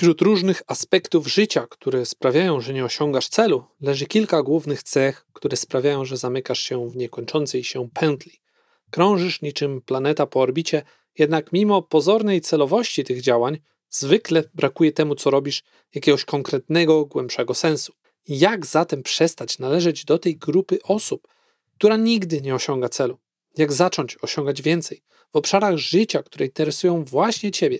Wśród 0.00 0.22
różnych 0.22 0.62
aspektów 0.66 1.28
życia, 1.28 1.66
które 1.70 2.06
sprawiają, 2.06 2.60
że 2.60 2.72
nie 2.72 2.84
osiągasz 2.84 3.28
celu, 3.28 3.64
leży 3.80 4.06
kilka 4.06 4.42
głównych 4.42 4.82
cech, 4.82 5.26
które 5.32 5.56
sprawiają, 5.56 6.04
że 6.04 6.16
zamykasz 6.16 6.60
się 6.60 6.90
w 6.90 6.96
niekończącej 6.96 7.64
się 7.64 7.88
pętli. 7.94 8.32
Krążysz 8.90 9.42
niczym 9.42 9.82
planeta 9.82 10.26
po 10.26 10.40
orbicie, 10.40 10.82
jednak 11.18 11.52
mimo 11.52 11.82
pozornej 11.82 12.40
celowości 12.40 13.04
tych 13.04 13.22
działań, 13.22 13.58
zwykle 13.90 14.44
brakuje 14.54 14.92
temu, 14.92 15.14
co 15.14 15.30
robisz, 15.30 15.62
jakiegoś 15.94 16.24
konkretnego, 16.24 17.06
głębszego 17.06 17.54
sensu. 17.54 17.92
Jak 18.28 18.66
zatem 18.66 19.02
przestać 19.02 19.58
należeć 19.58 20.04
do 20.04 20.18
tej 20.18 20.36
grupy 20.36 20.78
osób, 20.82 21.28
która 21.74 21.96
nigdy 21.96 22.40
nie 22.40 22.54
osiąga 22.54 22.88
celu? 22.88 23.18
Jak 23.56 23.72
zacząć 23.72 24.16
osiągać 24.22 24.62
więcej 24.62 25.02
w 25.32 25.36
obszarach 25.36 25.76
życia, 25.76 26.22
które 26.22 26.46
interesują 26.46 27.04
właśnie 27.04 27.50
Ciebie? 27.50 27.78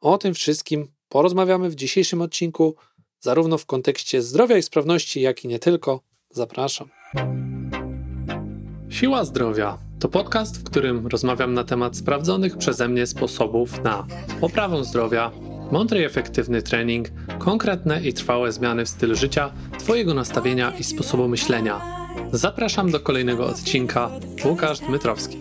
O 0.00 0.18
tym 0.18 0.34
wszystkim 0.34 0.88
porozmawiamy 1.12 1.70
w 1.70 1.74
dzisiejszym 1.74 2.22
odcinku, 2.22 2.76
zarówno 3.20 3.58
w 3.58 3.66
kontekście 3.66 4.22
zdrowia 4.22 4.56
i 4.56 4.62
sprawności, 4.62 5.20
jak 5.20 5.44
i 5.44 5.48
nie 5.48 5.58
tylko. 5.58 6.00
Zapraszam. 6.30 6.88
Siła 8.90 9.24
zdrowia 9.24 9.78
to 10.00 10.08
podcast, 10.08 10.58
w 10.58 10.64
którym 10.64 11.06
rozmawiam 11.06 11.54
na 11.54 11.64
temat 11.64 11.96
sprawdzonych 11.96 12.56
przeze 12.58 12.88
mnie 12.88 13.06
sposobów 13.06 13.82
na 13.82 14.06
poprawę 14.40 14.84
zdrowia, 14.84 15.30
mądry 15.72 16.00
i 16.00 16.04
efektywny 16.04 16.62
trening, 16.62 17.08
konkretne 17.38 18.02
i 18.02 18.12
trwałe 18.12 18.52
zmiany 18.52 18.84
w 18.84 18.88
stylu 18.88 19.14
życia, 19.14 19.52
Twojego 19.78 20.14
nastawienia 20.14 20.72
i 20.78 20.84
sposobu 20.84 21.28
myślenia. 21.28 21.80
Zapraszam 22.32 22.90
do 22.90 23.00
kolejnego 23.00 23.46
odcinka. 23.46 24.10
Łukasz 24.44 24.78
Dmytrowski. 24.78 25.38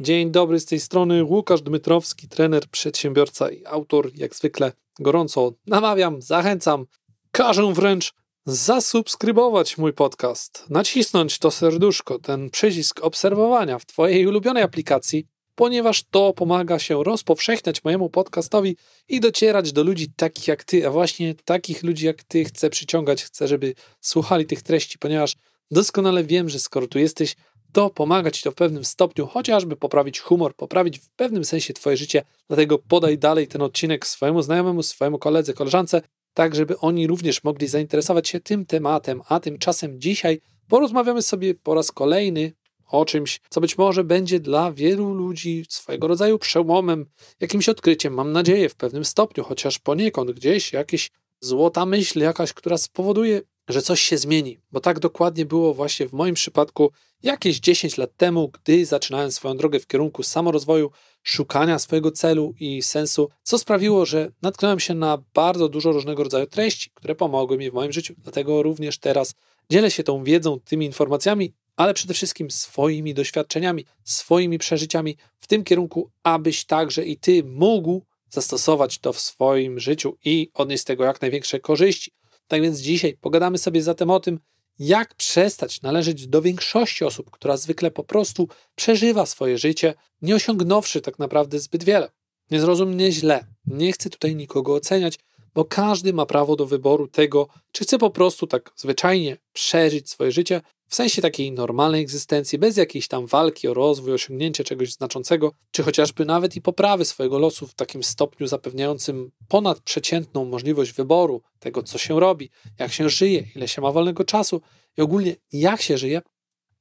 Dzień 0.00 0.30
dobry 0.30 0.60
z 0.60 0.66
tej 0.66 0.80
strony 0.80 1.24
Łukasz 1.24 1.62
Dmytrowski, 1.62 2.28
trener, 2.28 2.66
przedsiębiorca 2.70 3.50
i 3.50 3.66
autor. 3.66 4.10
Jak 4.14 4.34
zwykle 4.34 4.72
gorąco 5.00 5.52
namawiam, 5.66 6.22
zachęcam, 6.22 6.86
każę 7.30 7.72
wręcz 7.74 8.14
zasubskrybować 8.46 9.78
mój 9.78 9.92
podcast, 9.92 10.64
nacisnąć 10.70 11.38
to 11.38 11.50
serduszko, 11.50 12.18
ten 12.18 12.50
przycisk 12.50 13.00
obserwowania 13.04 13.78
w 13.78 13.86
Twojej 13.86 14.26
ulubionej 14.26 14.62
aplikacji 14.62 15.26
ponieważ 15.58 16.02
to 16.10 16.32
pomaga 16.32 16.78
się 16.78 17.04
rozpowszechniać 17.04 17.84
mojemu 17.84 18.10
podcastowi 18.10 18.76
i 19.08 19.20
docierać 19.20 19.72
do 19.72 19.82
ludzi 19.82 20.12
takich 20.16 20.48
jak 20.48 20.64
ty, 20.64 20.86
a 20.86 20.90
właśnie 20.90 21.34
takich 21.34 21.82
ludzi 21.82 22.06
jak 22.06 22.22
ty 22.22 22.44
chcę 22.44 22.70
przyciągać, 22.70 23.24
chcę, 23.24 23.48
żeby 23.48 23.74
słuchali 24.00 24.46
tych 24.46 24.62
treści, 24.62 24.98
ponieważ 24.98 25.36
doskonale 25.70 26.24
wiem, 26.24 26.48
że 26.48 26.58
skoro 26.58 26.86
tu 26.86 26.98
jesteś, 26.98 27.36
to 27.72 27.90
pomaga 27.90 28.30
ci 28.30 28.42
to 28.42 28.50
w 28.50 28.54
pewnym 28.54 28.84
stopniu, 28.84 29.26
chociażby 29.26 29.76
poprawić 29.76 30.20
humor, 30.20 30.54
poprawić 30.56 30.98
w 30.98 31.10
pewnym 31.10 31.44
sensie 31.44 31.74
twoje 31.74 31.96
życie. 31.96 32.22
Dlatego 32.48 32.78
podaj 32.78 33.18
dalej 33.18 33.48
ten 33.48 33.62
odcinek 33.62 34.06
swojemu 34.06 34.42
znajomemu, 34.42 34.82
swojemu 34.82 35.18
koledze, 35.18 35.54
koleżance, 35.54 36.02
tak 36.34 36.54
żeby 36.54 36.78
oni 36.78 37.06
również 37.06 37.44
mogli 37.44 37.66
zainteresować 37.66 38.28
się 38.28 38.40
tym 38.40 38.66
tematem, 38.66 39.22
a 39.28 39.40
tymczasem 39.40 40.00
dzisiaj 40.00 40.40
porozmawiamy 40.68 41.22
sobie 41.22 41.54
po 41.54 41.74
raz 41.74 41.92
kolejny 41.92 42.52
o 42.88 43.04
czymś, 43.04 43.40
co 43.50 43.60
być 43.60 43.78
może 43.78 44.04
będzie 44.04 44.40
dla 44.40 44.72
wielu 44.72 45.14
ludzi 45.14 45.64
swojego 45.68 46.08
rodzaju 46.08 46.38
przełomem, 46.38 47.06
jakimś 47.40 47.68
odkryciem, 47.68 48.14
mam 48.14 48.32
nadzieję, 48.32 48.68
w 48.68 48.74
pewnym 48.74 49.04
stopniu, 49.04 49.44
chociaż 49.44 49.78
poniekąd 49.78 50.30
gdzieś 50.30 50.72
jakieś 50.72 51.10
złota 51.40 51.86
myśl 51.86 52.20
jakaś, 52.20 52.52
która 52.52 52.78
spowoduje, 52.78 53.42
że 53.68 53.82
coś 53.82 54.00
się 54.00 54.18
zmieni. 54.18 54.58
Bo 54.72 54.80
tak 54.80 54.98
dokładnie 54.98 55.44
było 55.44 55.74
właśnie 55.74 56.08
w 56.08 56.12
moim 56.12 56.34
przypadku 56.34 56.90
jakieś 57.22 57.60
10 57.60 57.98
lat 57.98 58.16
temu, 58.16 58.48
gdy 58.48 58.86
zaczynałem 58.86 59.32
swoją 59.32 59.56
drogę 59.56 59.80
w 59.80 59.86
kierunku 59.86 60.22
samorozwoju, 60.22 60.90
szukania 61.22 61.78
swojego 61.78 62.10
celu 62.10 62.54
i 62.60 62.82
sensu, 62.82 63.28
co 63.42 63.58
sprawiło, 63.58 64.06
że 64.06 64.30
natknąłem 64.42 64.80
się 64.80 64.94
na 64.94 65.18
bardzo 65.34 65.68
dużo 65.68 65.92
różnego 65.92 66.22
rodzaju 66.22 66.46
treści, 66.46 66.90
które 66.94 67.14
pomogły 67.14 67.58
mi 67.58 67.70
w 67.70 67.74
moim 67.74 67.92
życiu. 67.92 68.14
Dlatego 68.18 68.62
również 68.62 68.98
teraz 68.98 69.34
dzielę 69.70 69.90
się 69.90 70.02
tą 70.02 70.24
wiedzą, 70.24 70.60
tymi 70.60 70.86
informacjami 70.86 71.52
ale 71.78 71.94
przede 71.94 72.14
wszystkim 72.14 72.50
swoimi 72.50 73.14
doświadczeniami, 73.14 73.84
swoimi 74.04 74.58
przeżyciami 74.58 75.16
w 75.36 75.46
tym 75.46 75.64
kierunku, 75.64 76.10
abyś 76.22 76.64
także 76.64 77.04
i 77.04 77.16
ty 77.16 77.44
mógł 77.44 78.02
zastosować 78.30 78.98
to 78.98 79.12
w 79.12 79.20
swoim 79.20 79.80
życiu 79.80 80.16
i 80.24 80.50
odnieść 80.54 80.82
z 80.82 80.84
tego 80.84 81.04
jak 81.04 81.20
największe 81.20 81.60
korzyści. 81.60 82.12
Tak 82.48 82.62
więc 82.62 82.78
dzisiaj 82.78 83.16
pogadamy 83.20 83.58
sobie 83.58 83.82
zatem 83.82 84.10
o 84.10 84.20
tym, 84.20 84.40
jak 84.78 85.14
przestać 85.14 85.82
należeć 85.82 86.26
do 86.26 86.42
większości 86.42 87.04
osób, 87.04 87.30
która 87.30 87.56
zwykle 87.56 87.90
po 87.90 88.04
prostu 88.04 88.48
przeżywa 88.74 89.26
swoje 89.26 89.58
życie, 89.58 89.94
nie 90.22 90.34
osiągnąwszy 90.34 91.00
tak 91.00 91.18
naprawdę 91.18 91.58
zbyt 91.58 91.84
wiele. 91.84 92.10
Nie 92.50 92.60
zrozum 92.60 92.88
mnie 92.88 93.12
źle, 93.12 93.46
nie 93.66 93.92
chcę 93.92 94.10
tutaj 94.10 94.36
nikogo 94.36 94.74
oceniać, 94.74 95.18
bo 95.54 95.64
każdy 95.64 96.12
ma 96.12 96.26
prawo 96.26 96.56
do 96.56 96.66
wyboru 96.66 97.08
tego, 97.08 97.48
czy 97.72 97.84
chce 97.84 97.98
po 97.98 98.10
prostu 98.10 98.46
tak 98.46 98.72
zwyczajnie 98.76 99.36
przeżyć 99.52 100.10
swoje 100.10 100.32
życie, 100.32 100.60
w 100.88 100.94
sensie 100.94 101.22
takiej 101.22 101.52
normalnej 101.52 102.02
egzystencji, 102.02 102.58
bez 102.58 102.76
jakiejś 102.76 103.08
tam 103.08 103.26
walki 103.26 103.68
o 103.68 103.74
rozwój, 103.74 104.12
osiągnięcie 104.12 104.64
czegoś 104.64 104.92
znaczącego, 104.92 105.52
czy 105.70 105.82
chociażby 105.82 106.24
nawet 106.24 106.56
i 106.56 106.62
poprawy 106.62 107.04
swojego 107.04 107.38
losu 107.38 107.66
w 107.66 107.74
takim 107.74 108.02
stopniu 108.02 108.46
zapewniającym 108.46 109.30
ponadprzeciętną 109.48 110.44
możliwość 110.44 110.92
wyboru 110.92 111.42
tego, 111.58 111.82
co 111.82 111.98
się 111.98 112.20
robi, 112.20 112.50
jak 112.78 112.92
się 112.92 113.08
żyje, 113.08 113.44
ile 113.56 113.68
się 113.68 113.82
ma 113.82 113.92
wolnego 113.92 114.24
czasu 114.24 114.60
i 114.98 115.02
ogólnie 115.02 115.36
jak 115.52 115.82
się 115.82 115.98
żyje, 115.98 116.22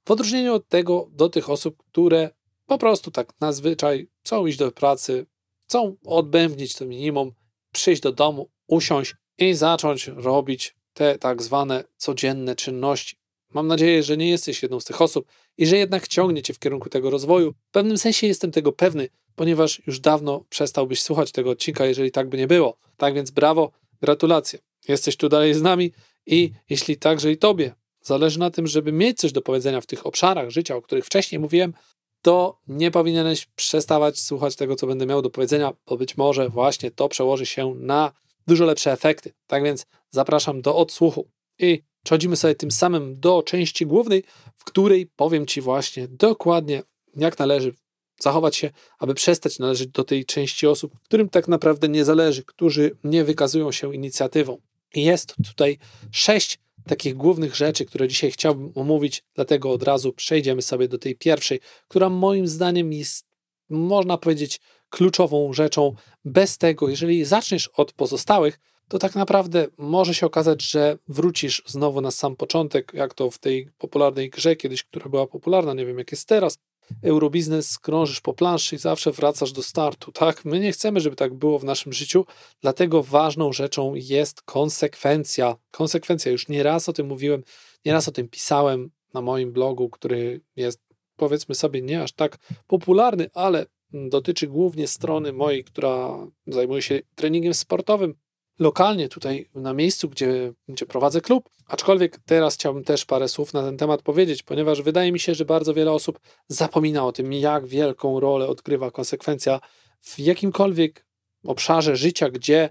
w 0.05 0.11
odróżnieniu 0.11 0.53
od 0.53 0.67
tego 0.67 1.09
do 1.11 1.29
tych 1.29 1.49
osób, 1.49 1.83
które 1.91 2.29
po 2.65 2.77
prostu 2.77 3.11
tak 3.11 3.33
nadzwyczaj 3.41 4.07
chcą 4.23 4.45
iść 4.45 4.57
do 4.57 4.71
pracy, 4.71 5.25
chcą 5.67 5.95
odbębnić 6.05 6.75
to 6.75 6.85
minimum, 6.85 7.31
przyjść 7.73 8.01
do 8.01 8.11
domu, 8.11 8.49
usiąść 8.67 9.15
i 9.37 9.53
zacząć 9.53 10.07
robić 10.07 10.75
te 10.93 11.17
tak 11.19 11.43
zwane 11.43 11.83
codzienne 11.97 12.55
czynności. 12.55 13.17
Mam 13.53 13.67
nadzieję, 13.67 14.03
że 14.03 14.17
nie 14.17 14.29
jesteś 14.29 14.61
jedną 14.63 14.79
z 14.79 14.85
tych 14.85 15.01
osób 15.01 15.27
i 15.57 15.65
że 15.65 15.77
jednak 15.77 16.07
ciągnie 16.07 16.41
cię 16.41 16.53
w 16.53 16.59
kierunku 16.59 16.89
tego 16.89 17.09
rozwoju. 17.09 17.51
W 17.51 17.71
pewnym 17.71 17.97
sensie 17.97 18.27
jestem 18.27 18.51
tego 18.51 18.71
pewny, 18.71 19.09
ponieważ 19.35 19.81
już 19.87 19.99
dawno 19.99 20.45
przestałbyś 20.49 21.01
słuchać 21.01 21.31
tego 21.31 21.49
odcinka, 21.49 21.85
jeżeli 21.85 22.11
tak 22.11 22.29
by 22.29 22.37
nie 22.37 22.47
było. 22.47 22.77
Tak 22.97 23.13
więc 23.13 23.31
brawo, 23.31 23.71
gratulacje. 24.01 24.59
Jesteś 24.87 25.17
tu 25.17 25.29
dalej 25.29 25.53
z 25.53 25.61
nami 25.61 25.91
i 26.25 26.51
jeśli 26.69 26.97
także 26.97 27.31
i 27.31 27.37
tobie 27.37 27.75
zależy 28.01 28.39
na 28.39 28.51
tym, 28.51 28.67
żeby 28.67 28.91
mieć 28.91 29.17
coś 29.17 29.31
do 29.31 29.41
powiedzenia 29.41 29.81
w 29.81 29.85
tych 29.85 30.05
obszarach 30.05 30.49
życia, 30.49 30.75
o 30.75 30.81
których 30.81 31.05
wcześniej 31.05 31.39
mówiłem, 31.39 31.73
to 32.21 32.59
nie 32.67 32.91
powinieneś 32.91 33.45
przestawać 33.45 34.19
słuchać 34.19 34.55
tego, 34.55 34.75
co 34.75 34.87
będę 34.87 35.05
miał 35.05 35.21
do 35.21 35.29
powiedzenia, 35.29 35.73
bo 35.85 35.97
być 35.97 36.17
może 36.17 36.49
właśnie 36.49 36.91
to 36.91 37.09
przełoży 37.09 37.45
się 37.45 37.75
na 37.75 38.11
dużo 38.47 38.65
lepsze 38.65 38.91
efekty. 38.91 39.33
Tak 39.47 39.63
więc 39.63 39.85
zapraszam 40.09 40.61
do 40.61 40.75
odsłuchu. 40.75 41.29
I 41.59 41.83
przechodzimy 42.07 42.35
sobie 42.35 42.55
tym 42.55 42.71
samym 42.71 43.19
do 43.19 43.43
części 43.43 43.85
głównej, 43.85 44.23
w 44.55 44.63
której 44.63 45.07
powiem 45.15 45.45
Ci 45.45 45.61
właśnie 45.61 46.07
dokładnie, 46.07 46.83
jak 47.15 47.39
należy 47.39 47.73
zachować 48.19 48.55
się, 48.55 48.71
aby 48.99 49.13
przestać 49.13 49.59
należeć 49.59 49.87
do 49.87 50.03
tej 50.03 50.25
części 50.25 50.67
osób, 50.67 50.99
którym 51.03 51.29
tak 51.29 51.47
naprawdę 51.47 51.89
nie 51.89 52.05
zależy, 52.05 52.43
którzy 52.43 52.97
nie 53.03 53.23
wykazują 53.23 53.71
się 53.71 53.95
inicjatywą. 53.95 54.57
Jest 54.95 55.35
tutaj 55.45 55.77
sześć 56.11 56.59
takich 56.85 57.15
głównych 57.15 57.55
rzeczy, 57.55 57.85
które 57.85 58.07
dzisiaj 58.07 58.31
chciałbym 58.31 58.71
omówić, 58.75 59.23
dlatego 59.35 59.71
od 59.71 59.83
razu 59.83 60.13
przejdziemy 60.13 60.61
sobie 60.61 60.87
do 60.87 60.97
tej 60.97 61.15
pierwszej, 61.15 61.59
która 61.87 62.09
moim 62.09 62.47
zdaniem 62.47 62.93
jest, 62.93 63.25
można 63.69 64.17
powiedzieć, 64.17 64.59
kluczową 64.89 65.53
rzeczą. 65.53 65.93
Bez 66.25 66.57
tego, 66.57 66.89
jeżeli 66.89 67.25
zaczniesz 67.25 67.67
od 67.67 67.93
pozostałych, 67.93 68.59
to 68.89 68.99
tak 68.99 69.15
naprawdę 69.15 69.67
może 69.77 70.13
się 70.13 70.25
okazać, 70.25 70.61
że 70.63 70.97
wrócisz 71.07 71.63
znowu 71.65 72.01
na 72.01 72.11
sam 72.11 72.35
początek, 72.35 72.91
jak 72.93 73.13
to 73.13 73.31
w 73.31 73.37
tej 73.37 73.69
popularnej 73.77 74.29
grze 74.29 74.55
kiedyś, 74.55 74.83
która 74.83 75.09
była 75.09 75.27
popularna, 75.27 75.73
nie 75.73 75.85
wiem 75.85 75.97
jak 75.97 76.11
jest 76.11 76.27
teraz. 76.27 76.57
Eurobiznes, 77.03 77.79
krążysz 77.79 78.21
po 78.21 78.33
planszy 78.33 78.75
i 78.75 78.79
zawsze 78.79 79.11
wracasz 79.11 79.51
do 79.51 79.63
startu, 79.63 80.11
tak? 80.11 80.45
My 80.45 80.59
nie 80.59 80.71
chcemy, 80.71 80.99
żeby 80.99 81.15
tak 81.15 81.33
było 81.33 81.59
w 81.59 81.63
naszym 81.63 81.93
życiu, 81.93 82.25
dlatego 82.61 83.03
ważną 83.03 83.53
rzeczą 83.53 83.95
jest 83.95 84.41
konsekwencja. 84.41 85.55
Konsekwencja, 85.71 86.31
już 86.31 86.47
nieraz 86.47 86.89
o 86.89 86.93
tym 86.93 87.07
mówiłem, 87.07 87.43
nieraz 87.85 88.07
o 88.07 88.11
tym 88.11 88.29
pisałem 88.29 88.91
na 89.13 89.21
moim 89.21 89.51
blogu, 89.51 89.89
który 89.89 90.41
jest 90.55 90.81
powiedzmy 91.15 91.55
sobie 91.55 91.81
nie 91.81 92.03
aż 92.03 92.11
tak 92.11 92.37
popularny, 92.67 93.29
ale 93.33 93.65
dotyczy 93.93 94.47
głównie 94.47 94.87
strony 94.87 95.33
mojej, 95.33 95.63
która 95.63 96.27
zajmuje 96.47 96.81
się 96.81 96.99
treningiem 97.15 97.53
sportowym, 97.53 98.15
lokalnie 98.59 99.09
tutaj 99.09 99.47
na 99.55 99.73
miejscu, 99.73 100.09
gdzie, 100.09 100.53
gdzie 100.67 100.85
prowadzę 100.85 101.21
klub. 101.21 101.49
Aczkolwiek 101.67 102.19
teraz 102.25 102.55
chciałbym 102.55 102.83
też 102.83 103.05
parę 103.05 103.27
słów 103.27 103.53
na 103.53 103.63
ten 103.63 103.77
temat 103.77 104.01
powiedzieć, 104.01 104.43
ponieważ 104.43 104.81
wydaje 104.81 105.11
mi 105.11 105.19
się, 105.19 105.35
że 105.35 105.45
bardzo 105.45 105.73
wiele 105.73 105.91
osób 105.91 106.19
zapomina 106.47 107.05
o 107.05 107.11
tym, 107.11 107.33
jak 107.33 107.67
wielką 107.67 108.19
rolę 108.19 108.47
odgrywa 108.47 108.91
konsekwencja 108.91 109.59
w 110.01 110.19
jakimkolwiek 110.19 111.05
obszarze 111.43 111.95
życia, 111.95 112.29
gdzie 112.29 112.69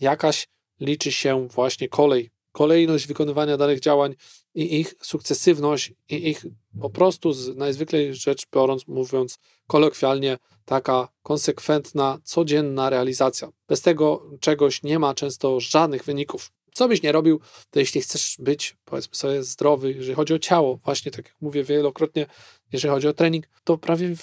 jakaś 0.00 0.48
liczy 0.80 1.12
się 1.12 1.48
właśnie 1.48 1.88
kolej, 1.88 2.30
kolejność 2.52 3.06
wykonywania 3.06 3.56
danych 3.56 3.80
działań, 3.80 4.14
i 4.54 4.80
ich 4.80 4.94
sukcesywność 5.02 5.92
i 6.08 6.28
ich 6.28 6.46
po 6.80 6.90
prostu 6.90 7.32
z 7.32 7.56
najzwyklej 7.56 8.14
rzecz 8.14 8.46
biorąc, 8.54 8.86
mówiąc 8.88 9.38
kolokwialnie, 9.66 10.38
taka 10.64 11.08
konsekwentna, 11.22 12.18
codzienna 12.24 12.90
realizacja. 12.90 13.48
Bez 13.68 13.80
tego 13.80 14.30
czegoś 14.40 14.82
nie 14.82 14.98
ma 14.98 15.14
często 15.14 15.60
żadnych 15.60 16.04
wyników. 16.04 16.52
Co 16.72 16.88
byś 16.88 17.02
nie 17.02 17.12
robił, 17.12 17.40
to 17.70 17.80
jeśli 17.80 18.00
chcesz 18.00 18.36
być, 18.38 18.76
powiedzmy 18.84 19.14
sobie, 19.14 19.42
zdrowy, 19.42 19.92
jeżeli 19.92 20.14
chodzi 20.14 20.34
o 20.34 20.38
ciało, 20.38 20.76
właśnie 20.84 21.12
tak 21.12 21.26
jak 21.26 21.36
mówię 21.40 21.64
wielokrotnie, 21.64 22.26
jeżeli 22.72 22.94
chodzi 22.94 23.08
o 23.08 23.12
trening, 23.12 23.46
to 23.64 23.78
prawie 23.78 24.14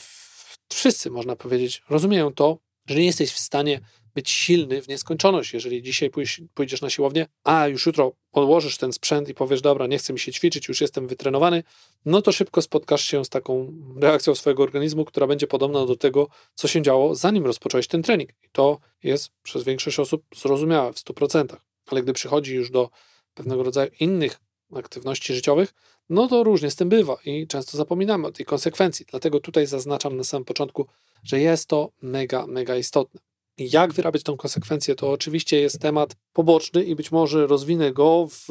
wszyscy, 0.69 1.10
można 1.10 1.36
powiedzieć, 1.36 1.84
rozumieją 1.89 2.34
to, 2.34 2.57
że 2.86 3.00
nie 3.00 3.06
jesteś 3.06 3.31
w 3.31 3.39
stanie 3.39 3.80
być 4.16 4.30
silny 4.30 4.81
w 4.81 4.88
nieskończoność. 4.88 5.54
Jeżeli 5.54 5.81
dzisiaj 5.81 6.12
pójdziesz 6.54 6.81
na 6.81 6.90
siłownię, 6.90 7.28
a 7.44 7.68
już 7.68 7.86
jutro 7.86 8.12
odłożysz 8.31 8.78
ten 8.78 8.94
sprzęt 8.94 9.30
i 9.30 9.34
powiesz, 9.34 9.62
dobra, 9.62 9.88
nie 9.88 9.98
chcę 9.98 10.13
mi 10.13 10.19
się 10.19 10.31
ćwiczyć, 10.31 10.68
już 10.68 10.81
jestem 10.81 11.08
wytrenowany, 11.08 11.63
no 12.06 12.22
to 12.22 12.31
szybko 12.31 12.62
spotkasz 12.62 13.06
się 13.06 13.25
z 13.25 13.30
taką 13.30 13.74
reakcją 14.02 14.36
swojego 14.36 14.63
organizmu, 14.63 15.06
która 15.06 15.28
będzie 15.28 15.48
podobna 15.48 15.86
do 15.86 15.96
tego, 15.96 16.28
co 16.56 16.68
się 16.68 16.81
działo, 16.81 17.16
zanim 17.16 17.46
rozpocząłeś 17.46 17.88
ten 17.88 18.04
trening. 18.04 18.30
I 18.30 18.50
to 18.52 18.80
jest 19.04 19.30
przez 19.44 19.63
większość 19.63 20.00
osób 20.00 20.24
zrozumiałe 20.36 20.94
w 20.94 20.96
100%. 20.96 21.56
Ale 21.88 22.04
gdy 22.04 22.13
przychodzi 22.13 22.56
już 22.56 22.72
do 22.72 22.90
pewnego 23.34 23.63
rodzaju 23.63 23.92
innych 24.00 24.40
aktywności 24.75 25.34
życiowych, 25.34 25.74
no 26.10 26.28
to 26.28 26.44
różnie 26.44 26.72
z 26.72 26.75
tym 26.75 26.90
bywa 26.90 27.18
i 27.25 27.48
często 27.48 27.78
zapominamy 27.78 28.28
o 28.28 28.31
tej 28.31 28.46
konsekwencji. 28.46 29.06
Dlatego 29.10 29.40
tutaj 29.40 29.68
zaznaczam 29.68 30.18
na 30.18 30.24
samym 30.24 30.46
początku, 30.46 30.88
że 31.24 31.40
jest 31.40 31.68
to 31.68 31.92
mega, 32.02 32.48
mega 32.48 32.75
istotne. 32.75 33.19
Jak 33.57 33.94
wyrabiać 33.94 34.24
tą 34.24 34.38
konsekwencję, 34.38 34.95
to 34.95 35.12
oczywiście 35.12 35.62
jest 35.62 35.81
temat 35.81 36.15
poboczny 36.33 36.83
i 36.83 36.95
być 36.95 37.12
może 37.12 37.48
rozwinę 37.48 37.92
go 37.92 38.27
w 38.31 38.48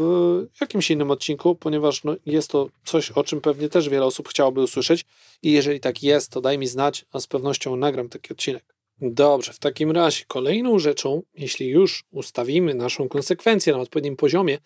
jakimś 0.61 0.91
innym 0.91 1.11
odcinku, 1.11 1.55
ponieważ 1.55 2.05
no, 2.05 2.17
jest 2.27 2.51
to 2.51 2.69
coś, 2.85 3.11
o 3.11 3.25
czym 3.25 3.41
pewnie 3.41 3.69
też 3.69 3.89
wiele 3.89 4.07
osób 4.07 4.29
chciałoby 4.29 4.63
usłyszeć. 4.63 5.05
I 5.43 5.53
jeżeli 5.53 5.81
tak 5.81 6.03
jest, 6.03 6.31
to 6.31 6.41
daj 6.41 6.59
mi 6.59 6.67
znać, 6.67 7.05
a 7.13 7.21
z 7.21 7.27
pewnością 7.27 7.77
nagram 7.77 8.09
taki 8.09 8.33
odcinek. 8.33 8.75
Dobrze, 9.03 9.53
w 9.53 9.59
takim 9.59 9.91
razie 9.91 10.25
kolejną 10.29 10.79
rzeczą, 10.79 11.23
jeśli 11.35 11.69
już 11.69 12.05
ustawimy 12.11 12.75
naszą 12.75 13.09
konsekwencję 13.09 13.73
na 13.73 13.79
odpowiednim 13.79 14.17
poziomie, 14.17 14.59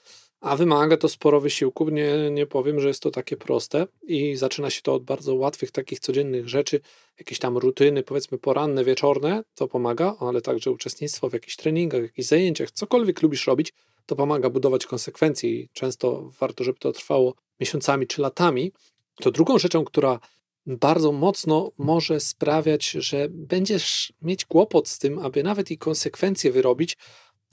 a 0.45 0.57
wymaga 0.57 0.97
to 0.97 1.09
sporo 1.09 1.41
wysiłku. 1.41 1.91
Nie, 1.91 2.31
nie 2.31 2.47
powiem, 2.47 2.81
że 2.81 2.89
jest 2.89 3.03
to 3.03 3.11
takie 3.11 3.37
proste 3.37 3.87
i 4.03 4.37
zaczyna 4.37 4.71
się 4.71 4.83
to 4.83 4.95
od 4.95 5.05
bardzo 5.05 5.35
łatwych, 5.35 5.71
takich 5.71 6.01
codziennych 6.01 6.49
rzeczy, 6.49 6.81
jakieś 7.19 7.39
tam 7.39 7.59
rutyny, 7.59 8.03
powiedzmy 8.03 8.39
poranne, 8.39 8.85
wieczorne, 8.85 9.45
to 9.55 9.69
pomaga, 9.69 10.17
ale 10.21 10.41
także 10.41 10.71
uczestnictwo 10.71 11.31
w 11.31 11.33
jakichś 11.33 11.57
treningach, 11.57 12.03
jakichś 12.03 12.29
zajęciach, 12.29 12.71
cokolwiek 12.71 13.23
lubisz 13.23 13.47
robić, 13.47 13.73
to 14.07 14.17
pomaga 14.17 14.51
budować 14.51 14.87
konsekwencje 14.87 15.51
i 15.51 15.69
często 15.73 16.31
warto, 16.41 16.65
żeby 16.65 16.79
to 16.79 16.93
trwało 16.93 17.35
miesiącami 17.61 18.07
czy 18.07 18.23
latami. 18.23 18.73
To 19.21 19.31
drugą 19.31 19.59
rzeczą, 19.59 19.85
która 19.85 20.19
bardzo 20.67 21.13
mocno 21.13 21.71
może 21.79 22.21
sprawiać, 22.21 22.91
że 22.91 23.27
będziesz 23.31 24.13
mieć 24.23 24.45
kłopot 24.45 24.89
z 24.89 24.99
tym, 24.99 25.19
aby 25.19 25.43
nawet 25.43 25.71
i 25.71 25.79
konsekwencje 25.79 26.53
wyrobić, 26.53 26.97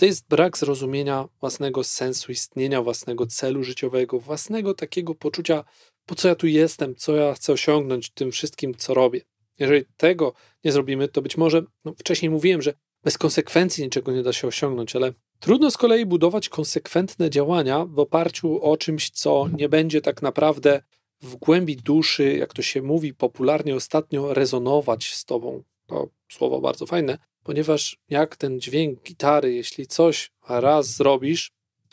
to 0.02 0.06
jest 0.06 0.28
brak 0.28 0.58
zrozumienia 0.58 1.28
własnego 1.40 1.84
sensu 1.84 2.32
istnienia, 2.32 2.82
własnego 2.82 3.28
celu 3.28 3.64
życiowego, 3.64 4.20
własnego 4.20 4.74
takiego 4.74 5.16
poczucia, 5.16 5.64
po 6.06 6.16
co 6.16 6.28
ja 6.28 6.36
tu 6.36 6.48
jestem, 6.48 6.96
co 6.96 7.16
ja 7.16 7.34
chcę 7.34 7.54
osiągnąć 7.54 8.10
tym 8.10 8.32
wszystkim, 8.32 8.76
co 8.76 8.94
robię. 8.94 9.22
Jeżeli 9.60 9.86
tego 9.98 10.34
nie 10.64 10.72
zrobimy, 10.72 11.08
to 11.08 11.22
być 11.22 11.38
może, 11.38 11.64
no 11.86 11.94
wcześniej 11.98 12.30
mówiłem, 12.30 12.62
że 12.62 12.74
bez 13.04 13.18
konsekwencji 13.18 13.84
niczego 13.84 14.12
nie 14.12 14.24
da 14.24 14.34
się 14.34 14.48
osiągnąć, 14.48 14.96
ale 14.96 15.14
trudno 15.40 15.72
z 15.72 15.78
kolei 15.78 16.06
budować 16.06 16.50
konsekwentne 16.50 17.30
działania 17.30 17.86
w 17.86 18.00
oparciu 18.00 18.64
o 18.64 18.78
czymś, 18.78 19.10
co 19.10 19.50
nie 19.58 19.70
będzie 19.70 20.02
tak 20.02 20.22
naprawdę 20.22 20.84
w 21.22 21.36
głębi 21.36 21.76
duszy, 21.76 22.34
jak 22.34 22.54
to 22.54 22.62
się 22.62 22.82
mówi 22.82 23.14
popularnie 23.14 23.76
ostatnio, 23.76 24.34
rezonować 24.34 25.14
z 25.14 25.26
tobą. 25.26 25.64
To 25.88 26.10
słowo 26.32 26.62
bardzo 26.62 26.86
fajne, 26.86 27.18
ponieważ 27.44 27.98
jak 28.10 28.36
ten 28.36 28.60
dźwięk 28.60 29.04
gitary, 29.04 29.54
jeśli 29.54 29.88
coś 29.88 30.32
raz 30.50 30.88
zrobisz 30.88 31.52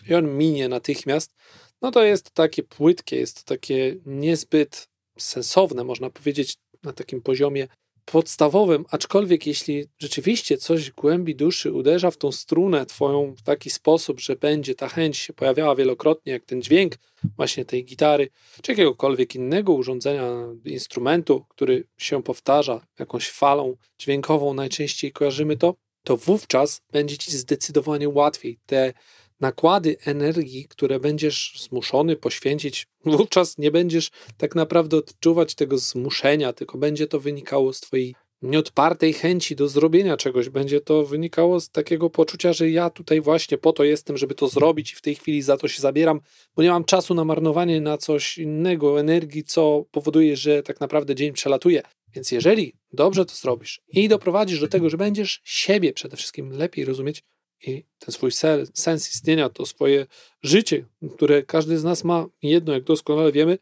i 0.09 0.15
on 0.15 0.37
minie 0.37 0.69
natychmiast, 0.69 1.35
no 1.83 1.91
to 1.91 2.05
jest 2.05 2.25
to 2.25 2.31
takie 2.35 2.63
płytkie, 2.63 3.17
jest 3.17 3.37
to 3.37 3.55
takie 3.55 3.97
niezbyt 4.07 4.89
sensowne, 5.19 5.85
można 5.85 6.11
powiedzieć, 6.11 6.57
na 6.83 6.93
takim 6.93 7.23
poziomie 7.23 7.69
podstawowym, 8.13 8.85
aczkolwiek 8.91 9.47
jeśli 9.47 9.87
rzeczywiście 9.99 10.59
coś 10.59 10.91
głębi 10.91 11.35
duszy 11.37 11.73
uderza 11.73 12.11
w 12.11 12.17
tą 12.17 12.33
strunę 12.33 12.87
twoją 12.87 13.35
w 13.35 13.43
taki 13.43 13.71
sposób, 13.71 14.21
że 14.21 14.37
będzie 14.37 14.75
ta 14.75 14.89
chęć 14.89 15.19
się 15.19 15.33
pojawiała 15.33 15.75
wielokrotnie, 15.75 16.33
jak 16.33 16.45
ten 16.45 16.63
dźwięk 16.63 16.95
właśnie 17.37 17.65
tej 17.65 17.85
gitary, 17.85 18.29
czy 18.63 18.73
jakiegokolwiek 18.73 19.35
innego 19.35 19.73
urządzenia, 19.73 20.47
instrumentu, 20.65 21.45
który 21.49 21.85
się 21.99 22.23
powtarza 22.23 22.87
jakąś 22.99 23.31
falą 23.31 23.77
dźwiękową, 23.99 24.55
najczęściej 24.55 25.13
kojarzymy 25.13 25.57
to, 25.57 25.75
to 26.05 26.17
wówczas 26.17 26.81
będzie 26.93 27.19
ci 27.19 27.31
zdecydowanie 27.31 28.09
łatwiej 28.09 28.59
te 28.67 28.93
nakłady 29.41 29.97
energii, 30.05 30.67
które 30.69 31.01
będziesz 31.01 31.55
zmuszony 31.69 32.17
poświęcić, 32.17 32.87
wówczas 33.05 33.59
nie 33.59 33.71
będziesz 33.71 34.11
tak 34.37 34.55
naprawdę 34.55 34.97
odczuwać 34.97 35.55
tego 35.55 35.79
zmuszenia, 35.79 36.53
tylko 36.53 36.79
będzie 36.79 37.07
to 37.07 37.21
wynikało 37.21 37.73
z 37.73 37.81
Twojej 37.81 38.15
nieodpartej 38.43 39.13
chęci 39.13 39.57
do 39.57 39.69
zrobienia 39.69 40.17
czegoś. 40.17 40.49
Będzie 40.49 40.81
to 40.81 41.05
wynikało 41.05 41.61
z 41.61 41.71
takiego 41.71 42.11
poczucia, 42.11 42.53
że 42.53 42.71
ja 42.71 42.91
tutaj 42.91 43.21
właśnie 43.21 43.59
po 43.59 43.73
to 43.73 43.85
jestem, 43.85 44.17
żeby 44.17 44.35
to 44.35 44.49
zrobić 44.49 44.93
i 44.93 44.97
w 44.97 45.01
tej 45.01 45.15
chwili 45.15 45.43
za 45.43 45.57
to 45.57 45.69
się 45.69 45.83
zabieram, 45.83 46.21
bo 46.57 46.63
nie 46.63 46.71
mam 46.71 46.85
czasu 46.85 47.15
na 47.15 47.25
marnowanie 47.25 47.81
na 47.81 47.99
coś 47.99 48.39
innego, 48.39 49.01
energii, 49.01 49.45
co 49.45 49.85
powoduje, 49.91 50.37
że 50.37 50.63
tak 50.63 50.81
naprawdę 50.81 51.15
dzień 51.15 51.33
przelatuje. 51.33 51.83
Więc 52.15 52.33
jeżeli 52.33 52.75
dobrze 52.93 53.25
to 53.25 53.35
zrobisz 53.35 53.81
i 53.89 54.09
doprowadzisz 54.09 54.61
do 54.61 54.69
tego, 54.69 54.91
że 54.91 54.97
będziesz 54.97 55.41
siebie 55.45 55.93
przede 55.93 56.17
wszystkim 56.17 56.51
lepiej 56.53 56.85
rozumieć, 56.85 57.23
i 57.67 57.85
ten 57.99 58.13
swój 58.13 58.31
sens 58.75 59.15
istnienia, 59.15 59.49
to 59.49 59.67
swoje 59.67 60.07
życie, 60.43 60.85
które 61.17 61.43
każdy 61.43 61.79
z 61.79 61.85
nas 61.85 62.05
ma 62.05 62.27
jedno, 62.43 62.73
jak 62.73 62.85
doskonale 62.85 63.33
wiemy, 63.33 63.59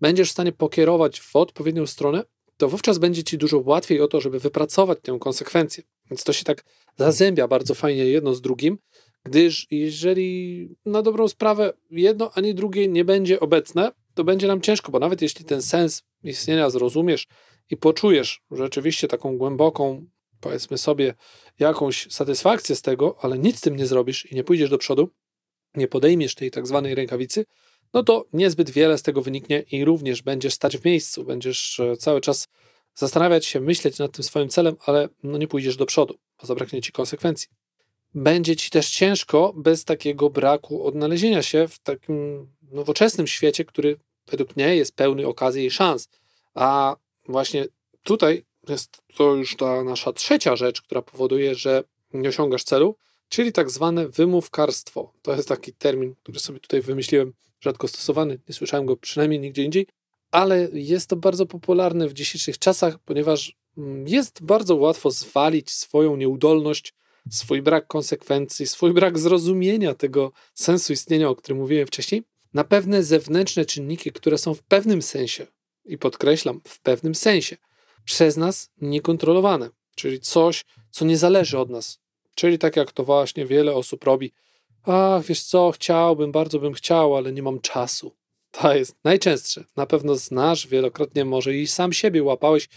będziesz 0.00 0.28
w 0.28 0.32
stanie 0.32 0.52
pokierować 0.52 1.20
w 1.20 1.36
odpowiednią 1.36 1.86
stronę, 1.86 2.24
to 2.56 2.68
wówczas 2.68 2.98
będzie 2.98 3.24
ci 3.24 3.38
dużo 3.38 3.62
łatwiej 3.64 4.00
o 4.00 4.08
to, 4.08 4.20
żeby 4.20 4.38
wypracować 4.38 4.98
tę 5.02 5.16
konsekwencję. 5.20 5.84
Więc 6.10 6.24
to 6.24 6.32
się 6.32 6.44
tak 6.44 6.64
zazębia 6.96 7.48
bardzo 7.48 7.74
fajnie 7.74 8.04
jedno 8.04 8.34
z 8.34 8.40
drugim, 8.40 8.78
gdyż 9.24 9.66
jeżeli 9.70 10.68
na 10.86 11.02
dobrą 11.02 11.28
sprawę 11.28 11.72
jedno 11.90 12.30
ani 12.34 12.54
drugie 12.54 12.88
nie 12.88 13.04
będzie 13.04 13.40
obecne, 13.40 13.92
to 14.14 14.24
będzie 14.24 14.46
nam 14.46 14.60
ciężko, 14.60 14.92
bo 14.92 14.98
nawet 14.98 15.22
jeśli 15.22 15.44
ten 15.44 15.62
sens 15.62 16.02
istnienia 16.24 16.70
zrozumiesz 16.70 17.26
i 17.70 17.76
poczujesz 17.76 18.42
rzeczywiście 18.50 19.08
taką 19.08 19.38
głęboką 19.38 20.06
powiedzmy 20.46 20.78
sobie, 20.78 21.14
jakąś 21.58 22.12
satysfakcję 22.12 22.76
z 22.76 22.82
tego, 22.82 23.16
ale 23.22 23.38
nic 23.38 23.58
z 23.58 23.60
tym 23.60 23.76
nie 23.76 23.86
zrobisz 23.86 24.26
i 24.26 24.34
nie 24.34 24.44
pójdziesz 24.44 24.70
do 24.70 24.78
przodu, 24.78 25.10
nie 25.74 25.88
podejmiesz 25.88 26.34
tej 26.34 26.50
tak 26.50 26.66
zwanej 26.66 26.94
rękawicy, 26.94 27.44
no 27.94 28.02
to 28.02 28.24
niezbyt 28.32 28.70
wiele 28.70 28.98
z 28.98 29.02
tego 29.02 29.22
wyniknie 29.22 29.64
i 29.72 29.84
również 29.84 30.22
będziesz 30.22 30.54
stać 30.54 30.76
w 30.76 30.84
miejscu, 30.84 31.24
będziesz 31.24 31.80
e, 31.80 31.96
cały 31.96 32.20
czas 32.20 32.48
zastanawiać 32.94 33.46
się, 33.46 33.60
myśleć 33.60 33.98
nad 33.98 34.12
tym 34.12 34.24
swoim 34.24 34.48
celem, 34.48 34.76
ale 34.86 35.08
no 35.22 35.38
nie 35.38 35.48
pójdziesz 35.48 35.76
do 35.76 35.86
przodu, 35.86 36.14
bo 36.40 36.46
zabraknie 36.46 36.82
ci 36.82 36.92
konsekwencji. 36.92 37.48
Będzie 38.14 38.56
ci 38.56 38.70
też 38.70 38.90
ciężko 38.90 39.52
bez 39.56 39.84
takiego 39.84 40.30
braku 40.30 40.86
odnalezienia 40.86 41.42
się 41.42 41.68
w 41.68 41.78
takim 41.78 42.48
nowoczesnym 42.62 43.26
świecie, 43.26 43.64
który 43.64 43.96
według 44.26 44.56
mnie 44.56 44.76
jest 44.76 44.96
pełny 44.96 45.26
okazji 45.26 45.66
i 45.66 45.70
szans. 45.70 46.08
A 46.54 46.96
właśnie 47.28 47.66
tutaj 48.02 48.44
jest 48.72 49.02
to 49.16 49.34
już 49.34 49.56
ta 49.56 49.84
nasza 49.84 50.12
trzecia 50.12 50.56
rzecz, 50.56 50.82
która 50.82 51.02
powoduje, 51.02 51.54
że 51.54 51.84
nie 52.12 52.28
osiągasz 52.28 52.64
celu, 52.64 52.96
czyli 53.28 53.52
tak 53.52 53.70
zwane 53.70 54.08
wymówkarstwo. 54.08 55.12
To 55.22 55.36
jest 55.36 55.48
taki 55.48 55.72
termin, 55.72 56.14
który 56.22 56.38
sobie 56.38 56.60
tutaj 56.60 56.80
wymyśliłem, 56.82 57.32
rzadko 57.60 57.88
stosowany, 57.88 58.38
nie 58.48 58.54
słyszałem 58.54 58.86
go 58.86 58.96
przynajmniej 58.96 59.40
nigdzie 59.40 59.64
indziej, 59.64 59.86
ale 60.30 60.68
jest 60.72 61.08
to 61.08 61.16
bardzo 61.16 61.46
popularne 61.46 62.08
w 62.08 62.12
dzisiejszych 62.12 62.58
czasach, 62.58 62.98
ponieważ 62.98 63.56
mm, 63.78 64.08
jest 64.08 64.42
bardzo 64.42 64.76
łatwo 64.76 65.10
zwalić 65.10 65.70
swoją 65.70 66.16
nieudolność, 66.16 66.94
swój 67.30 67.62
brak 67.62 67.86
konsekwencji, 67.86 68.66
swój 68.66 68.92
brak 68.92 69.18
zrozumienia 69.18 69.94
tego 69.94 70.32
sensu 70.54 70.92
istnienia, 70.92 71.28
o 71.28 71.36
którym 71.36 71.58
mówiłem 71.58 71.86
wcześniej, 71.86 72.22
na 72.54 72.64
pewne 72.64 73.02
zewnętrzne 73.02 73.64
czynniki, 73.64 74.12
które 74.12 74.38
są 74.38 74.54
w 74.54 74.62
pewnym 74.62 75.02
sensie, 75.02 75.46
i 75.84 75.98
podkreślam, 75.98 76.60
w 76.64 76.80
pewnym 76.80 77.14
sensie, 77.14 77.56
przez 78.06 78.36
nas 78.36 78.70
niekontrolowane, 78.80 79.70
czyli 79.94 80.20
coś, 80.20 80.64
co 80.90 81.04
nie 81.04 81.18
zależy 81.18 81.58
od 81.58 81.70
nas. 81.70 81.98
Czyli 82.34 82.58
tak 82.58 82.76
jak 82.76 82.92
to 82.92 83.04
właśnie 83.04 83.46
wiele 83.46 83.74
osób 83.74 84.04
robi. 84.04 84.32
Ach, 84.84 85.24
wiesz 85.24 85.42
co, 85.42 85.70
chciałbym, 85.70 86.32
bardzo 86.32 86.58
bym 86.58 86.72
chciał, 86.72 87.16
ale 87.16 87.32
nie 87.32 87.42
mam 87.42 87.60
czasu. 87.60 88.12
To 88.60 88.74
jest 88.74 88.96
najczęstsze. 89.04 89.64
Na 89.76 89.86
pewno 89.86 90.16
znasz 90.16 90.66
wielokrotnie, 90.66 91.24
może 91.24 91.54
i 91.54 91.66
sam 91.66 91.92
siebie 91.92 92.22
łapałeś 92.22 92.68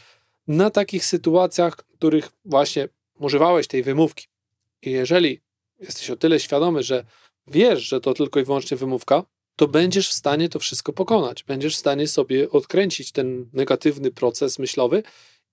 na 0.47 0.69
takich 0.69 1.05
sytuacjach, 1.05 1.75
w 1.75 1.97
których 1.97 2.29
właśnie 2.45 2.89
używałeś 3.19 3.67
tej 3.67 3.83
wymówki. 3.83 4.27
I 4.81 4.91
jeżeli 4.91 5.41
jesteś 5.79 6.09
o 6.09 6.15
tyle 6.15 6.39
świadomy, 6.39 6.83
że 6.83 7.05
wiesz, 7.47 7.79
że 7.79 8.01
to 8.01 8.13
tylko 8.13 8.39
i 8.39 8.43
wyłącznie 8.43 8.77
wymówka, 8.77 9.23
to 9.59 9.67
będziesz 9.67 10.09
w 10.09 10.13
stanie 10.13 10.49
to 10.49 10.59
wszystko 10.59 10.93
pokonać. 10.93 11.43
Będziesz 11.43 11.75
w 11.75 11.79
stanie 11.79 12.07
sobie 12.07 12.49
odkręcić 12.49 13.11
ten 13.11 13.49
negatywny 13.53 14.11
proces 14.11 14.59
myślowy 14.59 15.03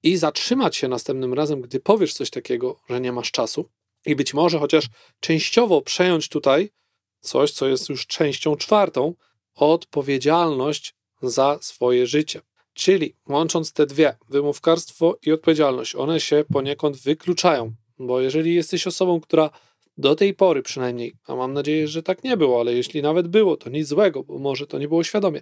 i 0.03 0.17
zatrzymać 0.17 0.77
się 0.77 0.89
następnym 0.89 1.35
razem, 1.35 1.61
gdy 1.61 1.81
powiesz 1.81 2.15
coś 2.15 2.31
takiego, 2.31 2.81
że 2.89 3.01
nie 3.01 3.13
masz 3.13 3.31
czasu. 3.31 3.69
I 4.07 4.17
być 4.17 4.35
może 4.35 4.59
chociaż 4.59 4.85
częściowo 5.21 5.83
przejąć 5.83 6.29
tutaj 6.29 6.71
coś, 7.21 7.53
co 7.53 7.69
jest 7.69 7.89
już 7.89 8.07
częścią 8.07 8.57
czwartą, 8.57 9.15
odpowiedzialność 9.55 10.95
za 11.23 11.59
swoje 11.61 12.07
życie. 12.07 12.41
Czyli 12.75 13.15
łącząc 13.29 13.73
te 13.73 13.87
dwie, 13.87 14.17
wymówkarstwo 14.29 15.19
i 15.23 15.33
odpowiedzialność, 15.33 15.95
one 15.95 16.21
się 16.21 16.45
poniekąd 16.53 16.97
wykluczają, 16.97 17.73
bo 17.99 18.21
jeżeli 18.21 18.55
jesteś 18.55 18.87
osobą, 18.87 19.21
która 19.21 19.51
do 19.99 20.15
tej 20.15 20.35
pory 20.35 20.63
przynajmniej, 20.63 21.15
a 21.27 21.35
mam 21.35 21.53
nadzieję, 21.53 21.89
że 21.89 22.03
tak 22.03 22.25
nie 22.25 22.37
było, 22.37 22.61
ale 22.61 22.73
jeśli 22.75 23.03
nawet 23.03 23.29
było, 23.29 23.57
to 23.57 23.71
nic 23.71 23.89
złego, 23.89 24.25
bo 24.25 24.39
może 24.39 24.67
to 24.67 24.79
nie 24.79 24.89
było 24.89 25.05
świadomie, 25.05 25.41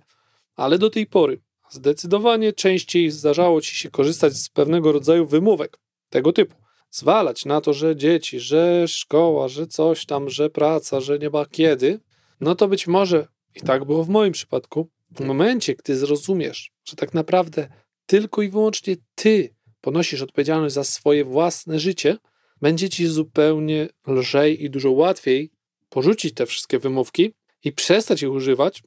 ale 0.57 0.79
do 0.79 0.91
tej 0.91 1.07
pory 1.07 1.41
zdecydowanie 1.71 2.53
częściej 2.53 3.11
zdarzało 3.11 3.61
ci 3.61 3.77
się 3.77 3.91
korzystać 3.91 4.35
z 4.35 4.49
pewnego 4.49 4.93
rodzaju 4.93 5.27
wymówek 5.27 5.79
tego 6.11 6.33
typu. 6.33 6.57
Zwalać 6.91 7.45
na 7.45 7.61
to, 7.61 7.73
że 7.73 7.97
dzieci, 7.97 8.41
że 8.41 8.89
szkoła, 8.89 9.49
że 9.49 9.67
coś 9.67 10.07
tam, 10.07 10.31
że 10.31 10.51
praca, 10.51 11.01
że 11.01 11.19
nie 11.19 11.31
ma 11.31 11.47
kiedy, 11.47 12.01
no 12.41 12.55
to 12.55 12.69
być 12.69 12.87
może, 12.87 13.27
i 13.55 13.61
tak 13.61 13.85
było 13.85 14.05
w 14.05 14.09
moim 14.09 14.33
przypadku, 14.33 14.89
w 15.11 15.21
momencie, 15.21 15.75
gdy 15.75 15.97
zrozumiesz, 15.97 16.73
że 16.85 16.97
tak 16.97 17.15
naprawdę 17.15 17.69
tylko 18.07 18.43
i 18.43 18.49
wyłącznie 18.49 18.97
ty 19.15 19.55
ponosisz 19.81 20.23
odpowiedzialność 20.23 20.75
za 20.75 20.85
swoje 20.85 21.25
własne 21.25 21.79
życie, 21.79 22.17
będzie 22.65 22.89
ci 22.89 23.07
zupełnie 23.07 23.89
lżej 24.07 24.65
i 24.65 24.71
dużo 24.71 24.91
łatwiej 24.91 25.51
porzucić 25.89 26.35
te 26.35 26.47
wszystkie 26.47 26.79
wymówki 26.79 27.33
i 27.65 27.73
przestać 27.73 28.23
ich 28.23 28.31
używać 28.31 28.83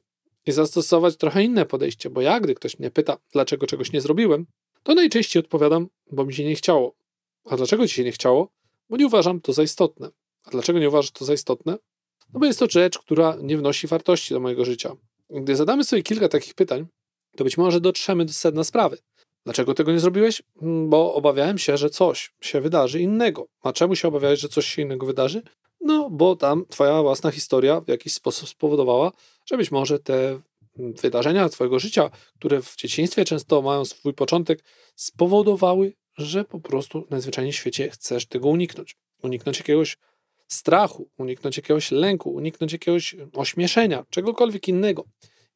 i 0.46 0.52
zastosować 0.52 1.16
trochę 1.16 1.44
inne 1.44 1.66
podejście, 1.66 2.10
bo 2.10 2.20
ja, 2.20 2.40
gdy 2.40 2.54
ktoś 2.54 2.78
mnie 2.78 2.90
pyta, 2.90 3.18
dlaczego 3.32 3.66
czegoś 3.66 3.92
nie 3.92 4.00
zrobiłem, 4.00 4.46
to 4.82 4.94
najczęściej 4.94 5.40
odpowiadam, 5.40 5.88
bo 6.12 6.24
mi 6.24 6.34
się 6.34 6.44
nie 6.44 6.54
chciało. 6.54 6.94
A 7.44 7.56
dlaczego 7.56 7.88
ci 7.88 7.94
się 7.94 8.04
nie 8.04 8.12
chciało? 8.12 8.48
Bo 8.90 8.96
nie 8.96 9.06
uważam 9.06 9.40
to 9.40 9.52
za 9.52 9.62
istotne. 9.62 10.10
A 10.44 10.50
dlaczego 10.50 10.78
nie 10.78 10.88
uważasz 10.88 11.10
to 11.10 11.24
za 11.24 11.34
istotne? 11.34 11.72
No 12.32 12.40
bo 12.40 12.46
jest 12.46 12.58
to 12.58 12.66
rzecz, 12.70 12.98
która 12.98 13.36
nie 13.42 13.56
wnosi 13.56 13.86
wartości 13.86 14.34
do 14.34 14.40
mojego 14.40 14.64
życia. 14.64 14.96
Gdy 15.30 15.56
zadamy 15.56 15.84
sobie 15.84 16.02
kilka 16.02 16.28
takich 16.28 16.54
pytań, 16.54 16.86
to 17.36 17.44
być 17.44 17.58
może 17.58 17.80
dotrzemy 17.80 18.24
do 18.24 18.32
sedna 18.32 18.64
sprawy. 18.64 18.98
Dlaczego 19.48 19.74
tego 19.74 19.92
nie 19.92 20.00
zrobiłeś? 20.00 20.42
Mm, 20.62 20.90
bo 20.90 21.14
obawiałem 21.14 21.58
się, 21.58 21.76
że 21.76 21.90
coś 21.90 22.32
się 22.40 22.60
wydarzy 22.60 23.00
innego. 23.00 23.46
A 23.62 23.72
czemu 23.72 23.96
się 23.96 24.08
obawiałeś, 24.08 24.40
że 24.40 24.48
coś 24.48 24.66
się 24.66 24.82
innego 24.82 25.06
wydarzy? 25.06 25.42
No, 25.80 26.10
bo 26.10 26.36
tam 26.36 26.64
twoja 26.68 27.02
własna 27.02 27.30
historia 27.30 27.80
w 27.80 27.88
jakiś 27.88 28.12
sposób 28.12 28.48
spowodowała, 28.48 29.12
że 29.46 29.56
być 29.56 29.70
może 29.70 29.98
te 29.98 30.40
wydarzenia 30.76 31.48
twojego 31.48 31.78
życia, 31.78 32.10
które 32.34 32.62
w 32.62 32.76
dzieciństwie 32.76 33.24
często 33.24 33.62
mają 33.62 33.84
swój 33.84 34.14
początek, 34.14 34.64
spowodowały, 34.96 35.92
że 36.18 36.44
po 36.44 36.60
prostu 36.60 37.06
najzwyczajniej 37.10 37.52
w 37.52 37.56
świecie 37.56 37.90
chcesz 37.90 38.26
tego 38.26 38.48
uniknąć. 38.48 38.96
Uniknąć 39.22 39.58
jakiegoś 39.58 39.96
strachu, 40.48 41.08
uniknąć 41.18 41.56
jakiegoś 41.56 41.90
lęku, 41.90 42.30
uniknąć 42.30 42.72
jakiegoś 42.72 43.16
ośmieszenia, 43.34 44.04
czegokolwiek 44.10 44.68
innego. 44.68 45.04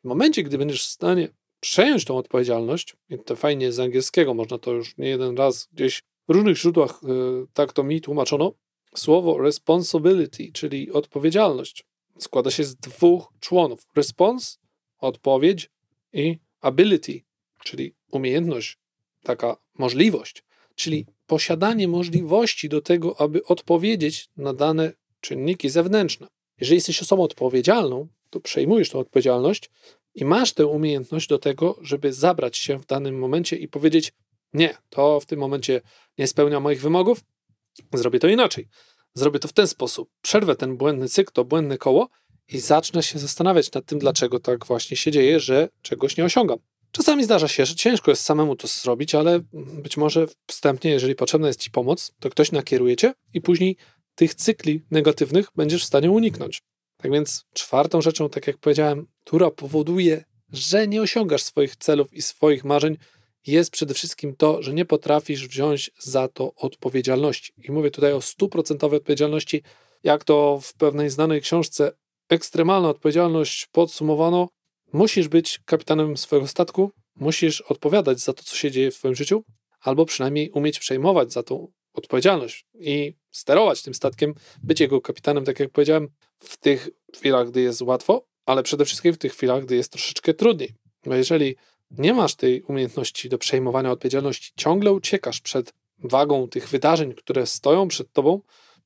W 0.05 0.09
momencie, 0.09 0.43
gdy 0.43 0.59
będziesz 0.59 0.83
w 0.83 0.91
stanie 0.91 1.29
przejąć 1.63 2.05
tą 2.05 2.17
odpowiedzialność, 2.17 2.97
i 3.11 3.19
to 3.19 3.37
fajnie 3.37 3.73
z 3.73 3.81
angielskiego, 3.81 4.35
można 4.35 4.59
to 4.59 4.73
już 4.73 4.97
nie 4.97 5.09
jeden 5.09 5.37
raz 5.37 5.69
gdzieś 5.73 6.03
w 6.29 6.33
różnych 6.33 6.57
źródłach 6.57 7.01
yy, 7.03 7.47
tak 7.53 7.73
to 7.73 7.83
mi 7.83 8.01
tłumaczono, 8.01 8.53
słowo 8.95 9.39
responsibility, 9.39 10.53
czyli 10.53 10.93
odpowiedzialność, 10.93 11.85
składa 12.19 12.51
się 12.51 12.65
z 12.65 12.77
dwóch 12.77 13.33
członów. 13.41 13.87
Response, 13.97 14.57
odpowiedź 14.99 15.71
i 16.13 16.39
ability, 16.61 17.21
czyli 17.65 17.95
umiejętność, 18.11 18.79
taka 19.23 19.57
możliwość, 19.79 20.45
czyli 20.75 21.07
posiadanie 21.27 21.89
możliwości 21.89 22.69
do 22.69 22.81
tego, 22.81 23.21
aby 23.21 23.45
odpowiedzieć 23.45 24.29
na 24.37 24.53
dane 24.55 24.93
czynniki 25.21 25.69
zewnętrzne. 25.69 26.27
Jeżeli 26.61 26.77
jesteś 26.77 27.03
osobą 27.03 27.23
odpowiedzialną, 27.23 28.09
to 28.31 28.41
przejmujesz 28.41 28.91
tę 28.91 28.99
odpowiedzialność 28.99 29.71
i 30.15 30.25
masz 30.25 30.53
tę 30.53 30.67
umiejętność 30.67 31.29
do 31.29 31.39
tego, 31.39 31.79
żeby 31.81 32.13
zabrać 32.13 32.57
się 32.57 32.79
w 32.79 32.87
danym 32.87 33.19
momencie 33.19 33.57
i 33.57 33.69
powiedzieć: 33.69 34.13
Nie, 34.53 34.77
to 34.91 35.21
w 35.21 35.27
tym 35.27 35.39
momencie 35.39 35.81
nie 36.19 36.27
spełnia 36.27 36.61
moich 36.61 36.81
wymogów, 36.81 37.25
zrobię 37.93 38.19
to 38.19 38.29
inaczej. 38.29 38.69
Zrobię 39.15 39.39
to 39.39 39.49
w 39.49 39.53
ten 39.53 39.69
sposób. 39.69 40.11
Przerwę 40.23 40.57
ten 40.57 40.77
błędny 40.77 41.09
cykl, 41.09 41.33
to 41.33 41.45
błędne 41.45 41.79
koło 41.79 42.09
i 42.49 42.59
zacznę 42.59 43.03
się 43.03 43.19
zastanawiać 43.19 43.73
nad 43.73 43.87
tym, 43.87 43.99
dlaczego 43.99 44.41
tak 44.41 44.67
właśnie 44.67 44.97
się 44.97 45.11
dzieje, 45.11 45.41
że 45.41 45.69
czegoś 45.83 46.17
nie 46.17 46.25
osiągam. 46.25 46.59
Czasami 46.93 47.25
zdarza 47.25 47.49
się, 47.49 47.67
że 47.67 47.75
ciężko 47.75 48.11
jest 48.11 48.23
samemu 48.23 48.57
to 48.57 48.67
zrobić, 48.67 49.15
ale 49.15 49.41
być 49.53 49.97
może 49.97 50.27
wstępnie, 50.47 50.91
jeżeli 50.91 51.15
potrzebna 51.15 51.47
jest 51.47 51.61
Ci 51.61 51.71
pomoc, 51.71 52.13
to 52.21 52.31
ktoś 52.31 52.53
nakieruje 52.53 52.97
Cię 52.97 53.15
i 53.35 53.41
później 53.41 53.77
tych 54.15 54.35
cykli 54.35 54.83
negatywnych 54.91 55.49
będziesz 55.57 55.83
w 55.83 55.87
stanie 55.87 56.11
uniknąć. 56.11 56.63
Tak 57.03 57.13
więc 57.13 57.45
czwartą 57.53 58.03
rzeczą, 58.03 58.29
tak 58.29 58.47
jak 58.47 58.59
powiedziałem, 58.59 59.07
która 59.25 59.51
powoduje, 59.51 60.25
że 60.53 60.89
nie 60.89 61.03
osiągasz 61.03 61.43
swoich 61.43 61.77
celów 61.77 62.13
i 62.13 62.23
swoich 62.23 62.65
marzeń, 62.65 62.97
jest 63.47 63.71
przede 63.71 63.95
wszystkim 63.95 64.37
to, 64.37 64.63
że 64.63 64.75
nie 64.75 64.85
potrafisz 64.85 65.49
wziąć 65.49 65.91
za 65.99 66.29
to 66.29 66.55
odpowiedzialności. 66.55 67.53
I 67.69 67.73
mówię 67.73 67.91
tutaj 67.91 68.13
o 68.13 68.21
stuprocentowej 68.21 68.97
odpowiedzialności, 68.97 69.63
jak 70.03 70.25
to 70.25 70.61
w 70.63 70.75
pewnej 70.75 71.11
znanej 71.11 71.41
książce 71.41 71.93
Ekstremalna 72.29 72.89
odpowiedzialność 72.89 73.67
podsumowano. 73.73 74.49
Musisz 74.93 75.29
być 75.29 75.61
kapitanem 75.65 76.17
swojego 76.17 76.49
statku, 76.49 76.91
musisz 77.17 77.61
odpowiadać 77.61 78.21
za 78.21 78.33
to, 78.33 78.43
co 78.43 78.57
się 78.57 78.71
dzieje 78.71 78.91
w 78.91 78.95
Twoim 78.95 79.15
życiu, 79.15 79.45
albo 79.81 80.05
przynajmniej 80.05 80.51
umieć 80.51 80.79
przejmować 80.79 81.33
za 81.33 81.43
tą 81.43 81.69
odpowiedzialność 81.95 82.67
i 82.75 83.15
sterować 83.31 83.83
tym 83.83 83.95
statkiem, 83.95 84.35
być 84.63 84.81
jego 84.81 85.01
kapitanem, 85.01 85.45
tak 85.45 85.61
jak 85.61 85.71
powiedziałem, 85.71 86.09
w 86.43 86.57
tych 86.57 86.89
chwilach, 87.15 87.51
gdy 87.51 87.61
jest 87.61 87.83
łatwo, 87.83 88.27
ale 88.47 88.63
przede 88.63 88.85
wszystkim 88.85 89.13
w 89.13 89.19
tych 89.19 89.33
chwilach, 89.33 89.65
gdy 89.65 89.77
jest 89.77 89.93
troszeczkę 89.93 90.35
trudniej. 90.35 90.75
Bo 91.07 91.15
jeżeli 91.15 91.57
nie 91.91 92.15
masz 92.15 92.35
tej 92.35 92.63
umiejętności 92.63 93.29
do 93.29 93.39
przejmowania 93.39 93.91
odpowiedzialności, 93.91 94.53
ciągle 94.57 94.93
uciekasz 94.93 95.41
przed 95.41 95.73
wagą 95.99 96.49
tych 96.49 96.69
wydarzeń, 96.69 97.15
które 97.15 97.47
stoją 97.47 97.89
przed 97.89 98.13
tobą, 98.13 98.41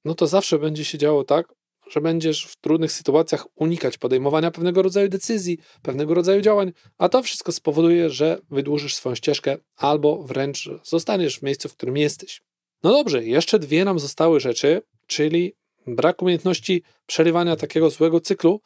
no 0.05 0.15
to 0.15 0.27
zawsze 0.27 0.59
będzie 0.59 0.85
się 0.85 0.99
działo 0.99 1.25
tak, 1.25 1.55
że 1.91 2.01
będziesz 2.01 2.47
w 2.47 2.57
trudnych 2.57 2.93
sytuacjach 2.93 3.47
unikać 3.55 3.99
podejmowania 3.99 4.51
pewnego 4.51 4.83
rodzaju 4.83 5.09
decyzji, 5.09 5.59
pewnego 5.83 6.15
rodzaju 6.15 6.41
działań, 6.41 6.73
a 6.99 7.09
to 7.09 7.23
wszystko 7.23 7.53
spowoduje, 7.53 8.11
że 8.11 8.39
wydłużysz 8.51 8.95
swoją 8.95 9.15
ścieżkę 9.15 9.57
albo 9.77 10.23
wręcz 10.23 10.71
zostaniesz 10.83 11.39
w 11.39 11.43
miejscu, 11.43 11.69
w 11.69 11.77
którym 11.77 11.97
jesteś. 11.97 12.43
No 12.83 12.91
dobrze, 12.93 13.25
jeszcze 13.25 13.59
dwie 13.59 13.85
nam 13.85 13.99
zostały 13.99 14.41
rzeczy, 14.41 14.83
czyli 15.07 15.53
brak 15.87 16.23
umiejętności 16.23 16.83
przerywania 17.07 17.57
takiego 17.57 17.91
złego 17.91 18.21
cyklu, 18.21 18.61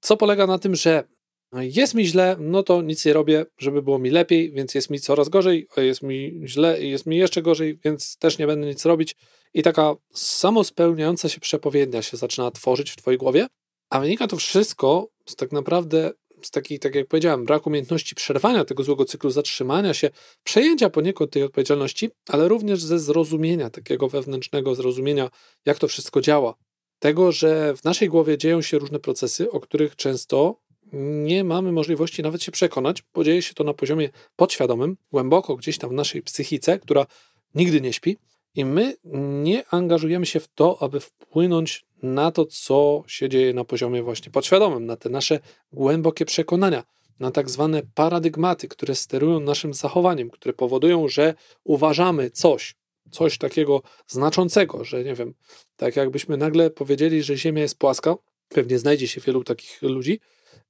co 0.00 0.16
polega 0.16 0.46
na 0.46 0.58
tym, 0.58 0.76
że 0.76 1.04
jest 1.52 1.94
mi 1.94 2.06
źle, 2.06 2.36
no 2.40 2.62
to 2.62 2.82
nic 2.82 3.04
nie 3.04 3.12
robię, 3.12 3.46
żeby 3.58 3.82
było 3.82 3.98
mi 3.98 4.10
lepiej, 4.10 4.52
więc 4.52 4.74
jest 4.74 4.90
mi 4.90 5.00
coraz 5.00 5.28
gorzej, 5.28 5.66
jest 5.76 6.02
mi 6.02 6.40
źle 6.44 6.82
jest 6.82 7.06
mi 7.06 7.16
jeszcze 7.16 7.42
gorzej, 7.42 7.78
więc 7.84 8.16
też 8.16 8.38
nie 8.38 8.46
będę 8.46 8.66
nic 8.66 8.84
robić. 8.84 9.16
I 9.54 9.62
taka 9.62 9.94
samospełniająca 10.14 11.28
się 11.28 11.40
przepowiednia 11.40 12.02
się 12.02 12.16
zaczyna 12.16 12.50
tworzyć 12.50 12.90
w 12.90 12.96
twojej 12.96 13.18
głowie, 13.18 13.46
a 13.90 14.00
wynika 14.00 14.26
to 14.26 14.36
wszystko 14.36 15.08
z 15.26 15.36
tak 15.36 15.52
naprawdę 15.52 16.10
z 16.46 16.50
takiej, 16.50 16.78
tak 16.78 16.94
jak 16.94 17.06
powiedziałem, 17.06 17.44
braku 17.44 17.70
umiejętności 17.70 18.14
przerwania 18.14 18.64
tego 18.64 18.82
złego 18.82 19.04
cyklu, 19.04 19.30
zatrzymania 19.30 19.94
się, 19.94 20.10
przejęcia 20.44 20.90
poniekąd 20.90 21.30
tej 21.30 21.42
odpowiedzialności, 21.42 22.10
ale 22.28 22.48
również 22.48 22.82
ze 22.82 22.98
zrozumienia, 22.98 23.70
takiego 23.70 24.08
wewnętrznego 24.08 24.74
zrozumienia, 24.74 25.30
jak 25.66 25.78
to 25.78 25.88
wszystko 25.88 26.20
działa. 26.20 26.54
Tego, 26.98 27.32
że 27.32 27.76
w 27.76 27.84
naszej 27.84 28.08
głowie 28.08 28.38
dzieją 28.38 28.62
się 28.62 28.78
różne 28.78 28.98
procesy, 28.98 29.50
o 29.50 29.60
których 29.60 29.96
często 29.96 30.60
nie 31.02 31.44
mamy 31.44 31.72
możliwości 31.72 32.22
nawet 32.22 32.42
się 32.42 32.52
przekonać, 32.52 33.02
bo 33.14 33.24
dzieje 33.24 33.42
się 33.42 33.54
to 33.54 33.64
na 33.64 33.74
poziomie 33.74 34.10
podświadomym, 34.36 34.96
głęboko 35.12 35.56
gdzieś 35.56 35.78
tam 35.78 35.90
w 35.90 35.92
naszej 35.92 36.22
psychice, 36.22 36.78
która 36.78 37.06
nigdy 37.54 37.80
nie 37.80 37.92
śpi, 37.92 38.16
i 38.54 38.64
my 38.64 38.96
nie 39.42 39.68
angażujemy 39.68 40.26
się 40.26 40.40
w 40.40 40.48
to, 40.48 40.82
aby 40.82 41.00
wpłynąć 41.00 41.86
na 42.02 42.32
to, 42.32 42.46
co 42.46 43.04
się 43.06 43.28
dzieje 43.28 43.54
na 43.54 43.64
poziomie 43.64 44.02
właśnie 44.02 44.32
podświadomym, 44.32 44.86
na 44.86 44.96
te 44.96 45.08
nasze 45.08 45.40
głębokie 45.72 46.24
przekonania, 46.24 46.84
na 47.20 47.30
tak 47.30 47.50
zwane 47.50 47.82
paradygmaty, 47.94 48.68
które 48.68 48.94
sterują 48.94 49.40
naszym 49.40 49.74
zachowaniem, 49.74 50.30
które 50.30 50.54
powodują, 50.54 51.08
że 51.08 51.34
uważamy 51.64 52.30
coś, 52.30 52.74
coś 53.10 53.38
takiego 53.38 53.82
znaczącego, 54.06 54.84
że 54.84 55.04
nie 55.04 55.14
wiem, 55.14 55.34
tak 55.76 55.96
jakbyśmy 55.96 56.36
nagle 56.36 56.70
powiedzieli, 56.70 57.22
że 57.22 57.36
Ziemia 57.36 57.62
jest 57.62 57.78
płaska, 57.78 58.14
pewnie 58.48 58.78
znajdzie 58.78 59.08
się 59.08 59.20
wielu 59.20 59.44
takich 59.44 59.82
ludzi, 59.82 60.20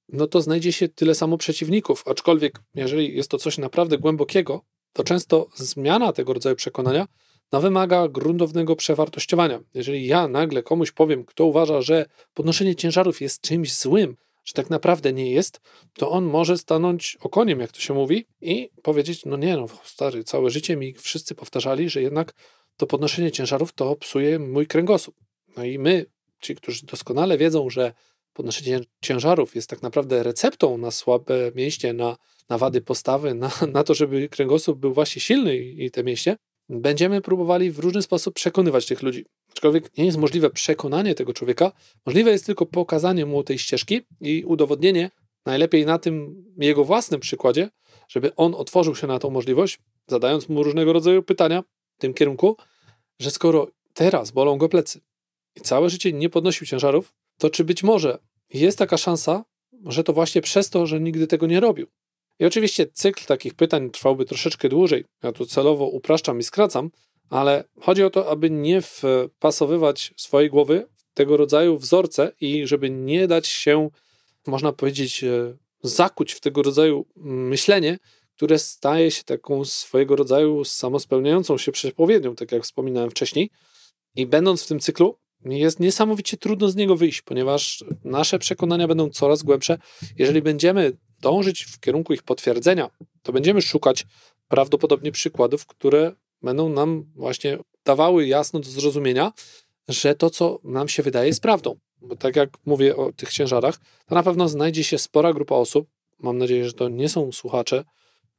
no 0.08 0.26
to 0.26 0.40
znajdzie 0.40 0.72
się 0.72 0.88
tyle 0.88 1.14
samo 1.14 1.38
przeciwników. 1.38 2.02
Aczkolwiek, 2.06 2.60
jeżeli 2.74 3.16
jest 3.16 3.30
to 3.30 3.38
coś 3.38 3.58
naprawdę 3.58 3.98
głębokiego, 3.98 4.64
to 4.92 5.04
często 5.04 5.48
zmiana 5.54 6.12
tego 6.12 6.32
rodzaju 6.32 6.56
przekonania 6.56 7.06
no, 7.52 7.60
wymaga 7.60 8.08
gruntownego 8.08 8.76
przewartościowania. 8.76 9.60
Jeżeli 9.74 10.06
ja 10.06 10.28
nagle 10.28 10.62
komuś 10.62 10.92
powiem, 10.92 11.24
kto 11.24 11.44
uważa, 11.44 11.82
że 11.82 12.06
podnoszenie 12.34 12.76
ciężarów 12.76 13.20
jest 13.20 13.40
czymś 13.40 13.74
złym, 13.74 14.16
że 14.44 14.52
tak 14.52 14.70
naprawdę 14.70 15.12
nie 15.12 15.32
jest, 15.32 15.60
to 15.94 16.10
on 16.10 16.24
może 16.24 16.58
stanąć 16.58 17.18
okoniem, 17.20 17.60
jak 17.60 17.72
to 17.72 17.80
się 17.80 17.94
mówi, 17.94 18.26
i 18.40 18.70
powiedzieć: 18.82 19.24
No 19.24 19.36
nie, 19.36 19.56
no, 19.56 19.66
stary, 19.84 20.24
całe 20.24 20.50
życie 20.50 20.76
mi 20.76 20.94
wszyscy 20.94 21.34
powtarzali, 21.34 21.90
że 21.90 22.02
jednak 22.02 22.34
to 22.76 22.86
podnoszenie 22.86 23.32
ciężarów 23.32 23.72
to 23.72 23.96
psuje 23.96 24.38
mój 24.38 24.66
kręgosłup. 24.66 25.16
No 25.56 25.64
i 25.64 25.78
my, 25.78 26.06
ci, 26.40 26.54
którzy 26.54 26.86
doskonale 26.86 27.38
wiedzą, 27.38 27.70
że 27.70 27.92
podnoszenie 28.32 28.80
ciężarów 29.00 29.54
jest 29.54 29.70
tak 29.70 29.82
naprawdę 29.82 30.22
receptą 30.22 30.78
na 30.78 30.90
słabe 30.90 31.52
mięśnie, 31.54 31.92
na, 31.92 32.16
na 32.48 32.58
wady 32.58 32.80
postawy, 32.80 33.34
na, 33.34 33.50
na 33.72 33.84
to, 33.84 33.94
żeby 33.94 34.28
kręgosłup 34.28 34.78
był 34.78 34.94
właśnie 34.94 35.22
silny 35.22 35.56
i 35.56 35.90
te 35.90 36.04
mięśnie, 36.04 36.36
będziemy 36.80 37.20
próbowali 37.20 37.70
w 37.70 37.78
różny 37.78 38.02
sposób 38.02 38.34
przekonywać 38.34 38.86
tych 38.86 39.02
ludzi. 39.02 39.24
Aczkolwiek 39.50 39.98
nie 39.98 40.04
jest 40.04 40.18
możliwe 40.18 40.50
przekonanie 40.50 41.14
tego 41.14 41.32
człowieka, 41.32 41.72
możliwe 42.06 42.30
jest 42.30 42.46
tylko 42.46 42.66
pokazanie 42.66 43.26
mu 43.26 43.44
tej 43.44 43.58
ścieżki 43.58 44.00
i 44.20 44.44
udowodnienie, 44.44 45.10
najlepiej 45.46 45.86
na 45.86 45.98
tym 45.98 46.44
jego 46.56 46.84
własnym 46.84 47.20
przykładzie, 47.20 47.70
żeby 48.08 48.34
on 48.36 48.54
otworzył 48.54 48.96
się 48.96 49.06
na 49.06 49.18
tą 49.18 49.30
możliwość, 49.30 49.78
zadając 50.06 50.48
mu 50.48 50.62
różnego 50.62 50.92
rodzaju 50.92 51.22
pytania 51.22 51.62
w 51.98 52.00
tym 52.00 52.14
kierunku, 52.14 52.56
że 53.20 53.30
skoro 53.30 53.68
teraz 53.94 54.30
bolą 54.30 54.58
go 54.58 54.68
plecy 54.68 55.00
i 55.56 55.60
całe 55.60 55.90
życie 55.90 56.12
nie 56.12 56.28
podnosił 56.28 56.66
ciężarów, 56.66 57.14
to 57.38 57.50
czy 57.50 57.64
być 57.64 57.82
może 57.82 58.18
jest 58.54 58.78
taka 58.78 58.96
szansa, 58.96 59.44
że 59.86 60.04
to 60.04 60.12
właśnie 60.12 60.42
przez 60.42 60.70
to, 60.70 60.86
że 60.86 61.00
nigdy 61.00 61.26
tego 61.26 61.46
nie 61.46 61.60
robił. 61.60 61.86
I 62.42 62.46
oczywiście 62.46 62.86
cykl 62.86 63.24
takich 63.26 63.54
pytań 63.54 63.90
trwałby 63.90 64.24
troszeczkę 64.24 64.68
dłużej. 64.68 65.04
Ja 65.22 65.32
tu 65.32 65.46
celowo 65.46 65.86
upraszczam 65.86 66.38
i 66.38 66.42
skracam, 66.42 66.90
ale 67.30 67.64
chodzi 67.80 68.04
o 68.04 68.10
to, 68.10 68.30
aby 68.30 68.50
nie 68.50 68.82
wpasowywać 68.82 70.14
swojej 70.16 70.50
głowy 70.50 70.86
w 70.96 71.14
tego 71.14 71.36
rodzaju 71.36 71.78
wzorce 71.78 72.32
i 72.40 72.66
żeby 72.66 72.90
nie 72.90 73.28
dać 73.28 73.46
się, 73.46 73.90
można 74.46 74.72
powiedzieć, 74.72 75.24
e, 75.24 75.56
zakuć 75.82 76.32
w 76.32 76.40
tego 76.40 76.62
rodzaju 76.62 77.06
myślenie, 77.16 77.98
które 78.36 78.58
staje 78.58 79.10
się 79.10 79.24
taką 79.24 79.64
swojego 79.64 80.16
rodzaju 80.16 80.64
samospełniającą 80.64 81.58
się 81.58 81.72
przepowiednią, 81.72 82.34
tak 82.34 82.52
jak 82.52 82.62
wspominałem 82.62 83.10
wcześniej. 83.10 83.50
I 84.14 84.26
będąc 84.26 84.64
w 84.64 84.66
tym 84.66 84.80
cyklu, 84.80 85.18
jest 85.44 85.80
niesamowicie 85.80 86.36
trudno 86.36 86.68
z 86.68 86.76
niego 86.76 86.96
wyjść, 86.96 87.22
ponieważ 87.22 87.84
nasze 88.04 88.38
przekonania 88.38 88.88
będą 88.88 89.10
coraz 89.10 89.42
głębsze. 89.42 89.78
Jeżeli 90.18 90.42
będziemy 90.42 90.92
dążyć 91.22 91.64
w 91.64 91.80
kierunku 91.80 92.12
ich 92.12 92.22
potwierdzenia, 92.22 92.90
to 93.22 93.32
będziemy 93.32 93.62
szukać 93.62 94.06
prawdopodobnie 94.48 95.12
przykładów, 95.12 95.66
które 95.66 96.12
będą 96.42 96.68
nam 96.68 97.04
właśnie 97.14 97.58
dawały 97.84 98.26
jasno 98.26 98.60
do 98.60 98.70
zrozumienia, 98.70 99.32
że 99.88 100.14
to, 100.14 100.30
co 100.30 100.58
nam 100.64 100.88
się 100.88 101.02
wydaje, 101.02 101.26
jest 101.26 101.42
prawdą. 101.42 101.76
Bo 102.00 102.16
tak 102.16 102.36
jak 102.36 102.50
mówię 102.66 102.96
o 102.96 103.12
tych 103.12 103.32
ciężarach, 103.32 103.78
to 104.06 104.14
na 104.14 104.22
pewno 104.22 104.48
znajdzie 104.48 104.84
się 104.84 104.98
spora 104.98 105.32
grupa 105.32 105.54
osób, 105.54 105.88
mam 106.18 106.38
nadzieję, 106.38 106.66
że 106.66 106.72
to 106.72 106.88
nie 106.88 107.08
są 107.08 107.32
słuchacze 107.32 107.84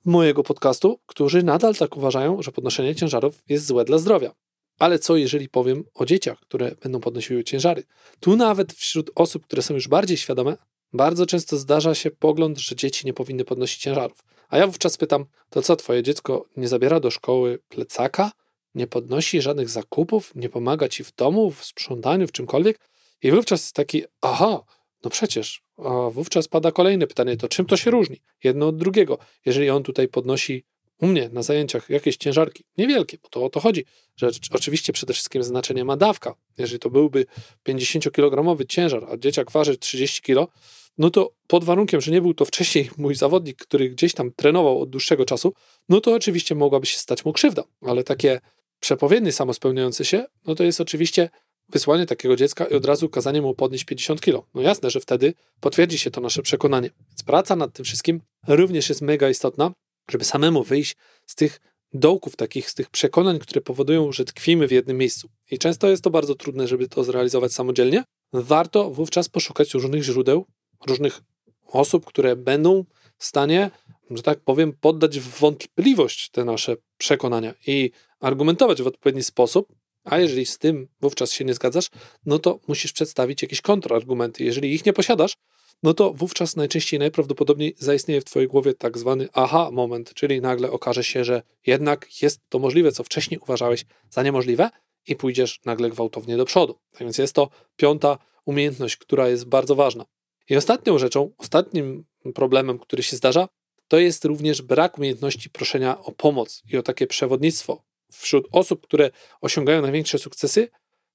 mojego 0.05 0.43
podcastu, 0.43 0.99
którzy 1.05 1.43
nadal 1.43 1.75
tak 1.75 1.97
uważają, 1.97 2.41
że 2.41 2.51
podnoszenie 2.51 2.95
ciężarów 2.95 3.43
jest 3.49 3.65
złe 3.65 3.85
dla 3.85 3.97
zdrowia. 3.97 4.31
Ale 4.79 4.99
co 4.99 5.15
jeżeli 5.15 5.49
powiem 5.49 5.83
o 5.93 6.05
dzieciach, 6.05 6.39
które 6.39 6.75
będą 6.83 6.99
podnosiły 6.99 7.43
ciężary? 7.43 7.83
Tu 8.19 8.35
nawet 8.35 8.73
wśród 8.73 9.11
osób, 9.15 9.45
które 9.45 9.61
są 9.61 9.73
już 9.73 9.87
bardziej 9.87 10.17
świadome, 10.17 10.57
bardzo 10.93 11.25
często 11.25 11.57
zdarza 11.57 11.95
się 11.95 12.11
pogląd, 12.11 12.57
że 12.57 12.75
dzieci 12.75 13.05
nie 13.05 13.13
powinny 13.13 13.45
podnosić 13.45 13.81
ciężarów. 13.81 14.23
A 14.49 14.57
ja 14.57 14.67
wówczas 14.67 14.97
pytam, 14.97 15.25
to 15.49 15.61
co, 15.61 15.75
twoje 15.75 16.03
dziecko 16.03 16.45
nie 16.57 16.67
zabiera 16.67 16.99
do 16.99 17.11
szkoły 17.11 17.59
plecaka? 17.69 18.31
Nie 18.75 18.87
podnosi 18.87 19.41
żadnych 19.41 19.69
zakupów? 19.69 20.35
Nie 20.35 20.49
pomaga 20.49 20.87
ci 20.89 21.03
w 21.03 21.15
domu, 21.15 21.51
w 21.51 21.65
sprzątaniu, 21.65 22.27
w 22.27 22.31
czymkolwiek? 22.31 22.79
I 23.21 23.31
wówczas 23.31 23.61
jest 23.61 23.75
taki, 23.75 24.03
aha, 24.21 24.63
no 25.03 25.09
przecież. 25.09 25.63
A 25.77 26.09
wówczas 26.09 26.47
pada 26.47 26.71
kolejne 26.71 27.07
pytanie, 27.07 27.37
to 27.37 27.47
czym 27.47 27.65
to 27.65 27.77
się 27.77 27.91
różni? 27.91 28.21
Jedno 28.43 28.67
od 28.67 28.77
drugiego. 28.77 29.17
Jeżeli 29.45 29.69
on 29.69 29.83
tutaj 29.83 30.07
podnosi 30.07 30.65
u 31.03 31.07
mnie 31.07 31.29
na 31.33 31.43
zajęciach 31.43 31.89
jakieś 31.89 32.17
ciężarki, 32.17 32.63
niewielkie, 32.77 33.17
bo 33.23 33.29
to 33.29 33.45
o 33.45 33.49
to 33.49 33.59
chodzi, 33.59 33.85
że 34.15 34.29
oczywiście 34.51 34.93
przede 34.93 35.13
wszystkim 35.13 35.43
znaczenie 35.43 35.85
ma 35.85 35.97
dawka. 35.97 36.35
Jeżeli 36.57 36.79
to 36.79 36.89
byłby 36.89 37.25
50-kilogramowy 37.67 38.65
ciężar, 38.65 39.05
a 39.11 39.17
dzieciak 39.17 39.51
waży 39.51 39.77
30 39.77 40.21
kg, 40.21 40.53
no 40.97 41.09
to 41.09 41.31
pod 41.47 41.63
warunkiem, 41.63 42.01
że 42.01 42.11
nie 42.11 42.21
był 42.21 42.33
to 42.33 42.45
wcześniej 42.45 42.89
mój 42.97 43.15
zawodnik, 43.15 43.57
który 43.57 43.89
gdzieś 43.89 44.13
tam 44.13 44.31
trenował 44.31 44.81
od 44.81 44.89
dłuższego 44.89 45.25
czasu, 45.25 45.53
no 45.89 46.01
to 46.01 46.13
oczywiście 46.13 46.55
mogłaby 46.55 46.85
się 46.85 46.97
stać 46.97 47.25
mu 47.25 47.33
krzywda. 47.33 47.63
Ale 47.81 48.03
takie 48.03 48.39
przepowiednie 48.79 49.31
samospełniające 49.31 50.05
się, 50.05 50.25
no 50.47 50.55
to 50.55 50.63
jest 50.63 50.81
oczywiście 50.81 51.29
wysłanie 51.69 52.05
takiego 52.05 52.35
dziecka 52.35 52.65
i 52.65 52.73
od 52.73 52.85
razu 52.85 53.09
kazanie 53.09 53.41
mu 53.41 53.53
podnieść 53.53 53.85
50 53.85 54.21
kg. 54.21 54.47
No 54.53 54.61
jasne, 54.61 54.89
że 54.89 54.99
wtedy 54.99 55.33
potwierdzi 55.59 55.97
się 55.97 56.11
to 56.11 56.21
nasze 56.21 56.41
przekonanie. 56.41 56.89
Więc 57.09 57.23
praca 57.23 57.55
nad 57.55 57.73
tym 57.73 57.85
wszystkim 57.85 58.21
również 58.47 58.89
jest 58.89 59.01
mega 59.01 59.29
istotna, 59.29 59.71
żeby 60.09 60.23
samemu 60.23 60.63
wyjść 60.63 60.95
z 61.25 61.35
tych 61.35 61.59
dołków, 61.93 62.35
takich 62.35 62.69
z 62.69 62.73
tych 62.73 62.89
przekonań, 62.89 63.39
które 63.39 63.61
powodują, 63.61 64.11
że 64.11 64.25
tkwimy 64.25 64.67
w 64.67 64.71
jednym 64.71 64.97
miejscu. 64.97 65.29
I 65.51 65.59
często 65.59 65.89
jest 65.89 66.03
to 66.03 66.09
bardzo 66.09 66.35
trudne, 66.35 66.67
żeby 66.67 66.87
to 66.87 67.03
zrealizować 67.03 67.53
samodzielnie. 67.53 68.03
Warto 68.33 68.89
wówczas 68.89 69.29
poszukać 69.29 69.73
różnych 69.73 70.03
źródeł, 70.03 70.45
różnych 70.87 71.21
osób, 71.67 72.05
które 72.05 72.35
będą 72.35 72.85
w 73.17 73.25
stanie, 73.25 73.71
że 74.11 74.23
tak 74.23 74.39
powiem, 74.39 74.73
poddać 74.81 75.19
w 75.19 75.39
wątpliwość 75.39 76.29
te 76.29 76.45
nasze 76.45 76.75
przekonania 76.97 77.53
i 77.67 77.91
argumentować 78.19 78.81
w 78.81 78.87
odpowiedni 78.87 79.23
sposób, 79.23 79.75
a 80.03 80.19
jeżeli 80.19 80.45
z 80.45 80.57
tym 80.57 80.87
wówczas 81.01 81.31
się 81.31 81.45
nie 81.45 81.53
zgadzasz, 81.53 81.89
no 82.25 82.39
to 82.39 82.59
musisz 82.67 82.93
przedstawić 82.93 83.41
jakieś 83.41 83.61
kontrargumenty. 83.61 84.43
Jeżeli 84.43 84.73
ich 84.73 84.85
nie 84.85 84.93
posiadasz, 84.93 85.37
no 85.83 85.93
to 85.93 86.13
wówczas 86.13 86.55
najczęściej 86.55 86.99
najprawdopodobniej 86.99 87.75
zaistnieje 87.77 88.21
w 88.21 88.25
Twojej 88.25 88.47
głowie 88.47 88.73
tak 88.73 88.97
zwany 88.97 89.27
aha 89.33 89.69
moment, 89.71 90.13
czyli 90.13 90.41
nagle 90.41 90.71
okaże 90.71 91.03
się, 91.03 91.23
że 91.23 91.41
jednak 91.67 92.21
jest 92.21 92.41
to 92.49 92.59
możliwe, 92.59 92.91
co 92.91 93.03
wcześniej 93.03 93.39
uważałeś 93.39 93.85
za 94.09 94.23
niemożliwe 94.23 94.69
i 95.07 95.15
pójdziesz 95.15 95.59
nagle 95.65 95.89
gwałtownie 95.89 96.37
do 96.37 96.45
przodu. 96.45 96.79
Tak 96.91 96.99
więc 97.01 97.17
jest 97.17 97.33
to 97.33 97.49
piąta 97.75 98.17
umiejętność, 98.45 98.97
która 98.97 99.29
jest 99.29 99.45
bardzo 99.45 99.75
ważna. 99.75 100.05
I 100.49 100.55
ostatnią 100.55 100.97
rzeczą, 100.97 101.31
ostatnim 101.37 102.05
problemem, 102.35 102.79
który 102.79 103.03
się 103.03 103.17
zdarza, 103.17 103.47
to 103.87 103.99
jest 103.99 104.25
również 104.25 104.61
brak 104.61 104.97
umiejętności 104.97 105.49
proszenia 105.49 106.01
o 106.01 106.11
pomoc 106.11 106.63
i 106.71 106.77
o 106.77 106.83
takie 106.83 107.07
przewodnictwo. 107.07 107.83
Wśród 108.11 108.47
osób, 108.51 108.81
które 108.81 109.11
osiągają 109.41 109.81
największe 109.81 110.19
sukcesy, 110.19 110.69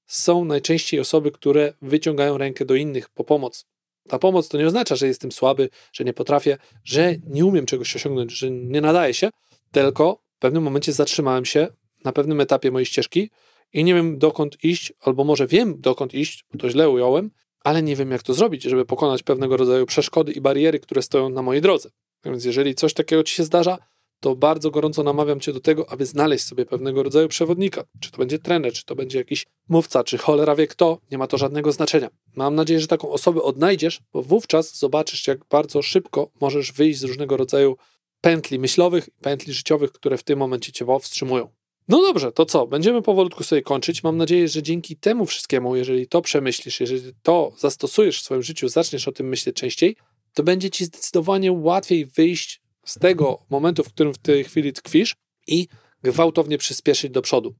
są 0.05 0.45
najczęściej 0.45 0.99
osoby, 0.99 1.31
które 1.31 1.73
wyciągają 1.81 2.37
rękę 2.37 2.65
do 2.65 2.75
innych 2.75 3.09
po 3.09 3.23
pomoc. 3.23 3.65
Ta 4.07 4.19
pomoc 4.19 4.49
to 4.49 4.57
nie 4.57 4.67
oznacza, 4.67 4.95
że 4.95 5.07
jestem 5.07 5.31
słaby, 5.31 5.69
że 5.93 6.03
nie 6.03 6.13
potrafię, 6.13 6.57
że 6.83 7.15
nie 7.27 7.45
umiem 7.45 7.65
czegoś 7.65 7.95
osiągnąć, 7.95 8.31
że 8.31 8.51
nie 8.51 8.81
nadaje 8.81 9.13
się, 9.13 9.29
tylko 9.71 10.19
w 10.37 10.39
pewnym 10.39 10.63
momencie 10.63 10.93
zatrzymałem 10.93 11.45
się 11.45 11.67
na 12.05 12.11
pewnym 12.11 12.41
etapie 12.41 12.71
mojej 12.71 12.85
ścieżki 12.85 13.29
i 13.73 13.83
nie 13.83 13.93
wiem 13.93 14.17
dokąd 14.17 14.63
iść, 14.63 14.93
albo 15.01 15.23
może 15.23 15.47
wiem 15.47 15.81
dokąd 15.81 16.13
iść, 16.13 16.45
bo 16.51 16.59
to 16.59 16.69
źle 16.69 16.89
ująłem, 16.89 17.31
ale 17.63 17.83
nie 17.83 17.95
wiem 17.95 18.11
jak 18.11 18.23
to 18.23 18.33
zrobić, 18.33 18.63
żeby 18.63 18.85
pokonać 18.85 19.23
pewnego 19.23 19.57
rodzaju 19.57 19.85
przeszkody 19.85 20.31
i 20.31 20.41
bariery, 20.41 20.79
które 20.79 21.01
stoją 21.01 21.29
na 21.29 21.41
mojej 21.41 21.61
drodze. 21.61 21.89
Więc 22.25 22.45
jeżeli 22.45 22.75
coś 22.75 22.93
takiego 22.93 23.23
ci 23.23 23.35
się 23.35 23.43
zdarza, 23.43 23.77
to 24.19 24.35
bardzo 24.35 24.71
gorąco 24.71 25.03
namawiam 25.03 25.39
cię 25.39 25.53
do 25.53 25.59
tego, 25.59 25.89
aby 25.89 26.05
znaleźć 26.05 26.45
sobie 26.45 26.65
pewnego 26.65 27.03
rodzaju 27.03 27.27
przewodnika. 27.27 27.83
Czy 27.99 28.11
to 28.11 28.17
będzie 28.17 28.39
trener, 28.39 28.73
czy 28.73 28.85
to 28.85 28.95
będzie 28.95 29.17
jakiś 29.17 29.45
mówca, 29.69 30.03
czy 30.03 30.17
cholera 30.17 30.55
wie 30.55 30.67
kto, 30.67 30.97
nie 31.11 31.17
ma 31.17 31.27
to 31.27 31.37
żadnego 31.37 31.71
znaczenia. 31.71 32.09
Mam 32.35 32.55
nadzieję, 32.55 32.79
że 32.79 32.87
taką 32.87 33.09
osobę 33.09 33.41
odnajdziesz, 33.41 34.01
bo 34.13 34.21
wówczas 34.23 34.77
zobaczysz, 34.77 35.27
jak 35.27 35.45
bardzo 35.45 35.81
szybko 35.81 36.31
możesz 36.41 36.71
wyjść 36.71 36.99
z 36.99 37.03
różnego 37.03 37.37
rodzaju 37.37 37.77
pętli 38.21 38.59
myślowych, 38.59 39.09
pętli 39.21 39.53
życiowych, 39.53 39.91
które 39.91 40.17
w 40.17 40.23
tym 40.23 40.39
momencie 40.39 40.71
cię 40.71 40.85
powstrzymują. 40.85 41.49
No 41.87 42.01
dobrze, 42.01 42.31
to 42.31 42.45
co? 42.45 42.67
Będziemy 42.67 43.01
powolutku 43.01 43.43
sobie 43.43 43.61
kończyć. 43.61 44.03
Mam 44.03 44.17
nadzieję, 44.17 44.47
że 44.47 44.63
dzięki 44.63 44.95
temu 44.95 45.25
wszystkiemu, 45.25 45.75
jeżeli 45.75 46.07
to 46.07 46.21
przemyślisz, 46.21 46.79
jeżeli 46.79 47.13
to 47.23 47.51
zastosujesz 47.57 48.21
w 48.21 48.23
swoim 48.23 48.43
życiu, 48.43 48.69
zaczniesz 48.69 49.07
o 49.07 49.11
tym 49.11 49.27
myśleć 49.27 49.55
częściej, 49.55 49.95
to 50.33 50.43
będzie 50.43 50.69
ci 50.69 50.85
zdecydowanie 50.85 51.51
łatwiej 51.51 52.05
wyjść 52.05 52.61
z 52.85 52.99
tego 52.99 53.39
momentu, 53.49 53.83
w 53.83 53.87
którym 53.87 54.13
w 54.13 54.17
tej 54.17 54.43
chwili 54.43 54.73
tkwisz 54.73 55.15
i 55.47 55.67
gwałtownie 56.03 56.57
przyspieszyć 56.57 57.11
do 57.11 57.21
przodu. 57.21 57.55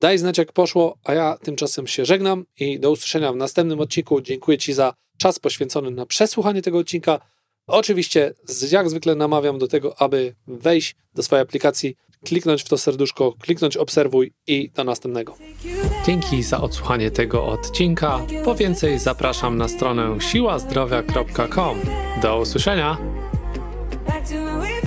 Daj 0.00 0.18
znać, 0.18 0.38
jak 0.38 0.52
poszło, 0.52 0.98
a 1.04 1.14
ja 1.14 1.38
tymczasem 1.42 1.86
się 1.86 2.04
żegnam 2.04 2.44
i 2.60 2.80
do 2.80 2.90
usłyszenia 2.90 3.32
w 3.32 3.36
następnym 3.36 3.80
odcinku. 3.80 4.20
Dziękuję 4.20 4.58
Ci 4.58 4.72
za 4.72 4.94
czas 5.18 5.38
poświęcony 5.38 5.90
na 5.90 6.06
przesłuchanie 6.06 6.62
tego 6.62 6.78
odcinka. 6.78 7.20
Oczywiście, 7.66 8.34
jak 8.70 8.90
zwykle 8.90 9.14
namawiam 9.14 9.58
do 9.58 9.68
tego, 9.68 10.02
aby 10.02 10.34
wejść 10.46 10.96
do 11.14 11.22
swojej 11.22 11.42
aplikacji, 11.42 11.96
kliknąć 12.24 12.62
w 12.62 12.68
to 12.68 12.78
serduszko, 12.78 13.32
kliknąć 13.32 13.76
obserwuj 13.76 14.32
i 14.46 14.70
do 14.74 14.84
następnego. 14.84 15.36
Dzięki 16.06 16.42
za 16.42 16.60
odsłuchanie 16.60 17.10
tego 17.10 17.46
odcinka. 17.46 18.20
Po 18.44 18.54
więcej 18.54 18.98
zapraszam 18.98 19.56
na 19.56 19.68
stronę 19.68 20.20
siłazdrowia.com. 20.20 21.78
Do 22.22 22.40
usłyszenia! 22.40 23.27
back 24.08 24.24
to 24.24 24.42
where 24.42 24.58
we 24.58 24.77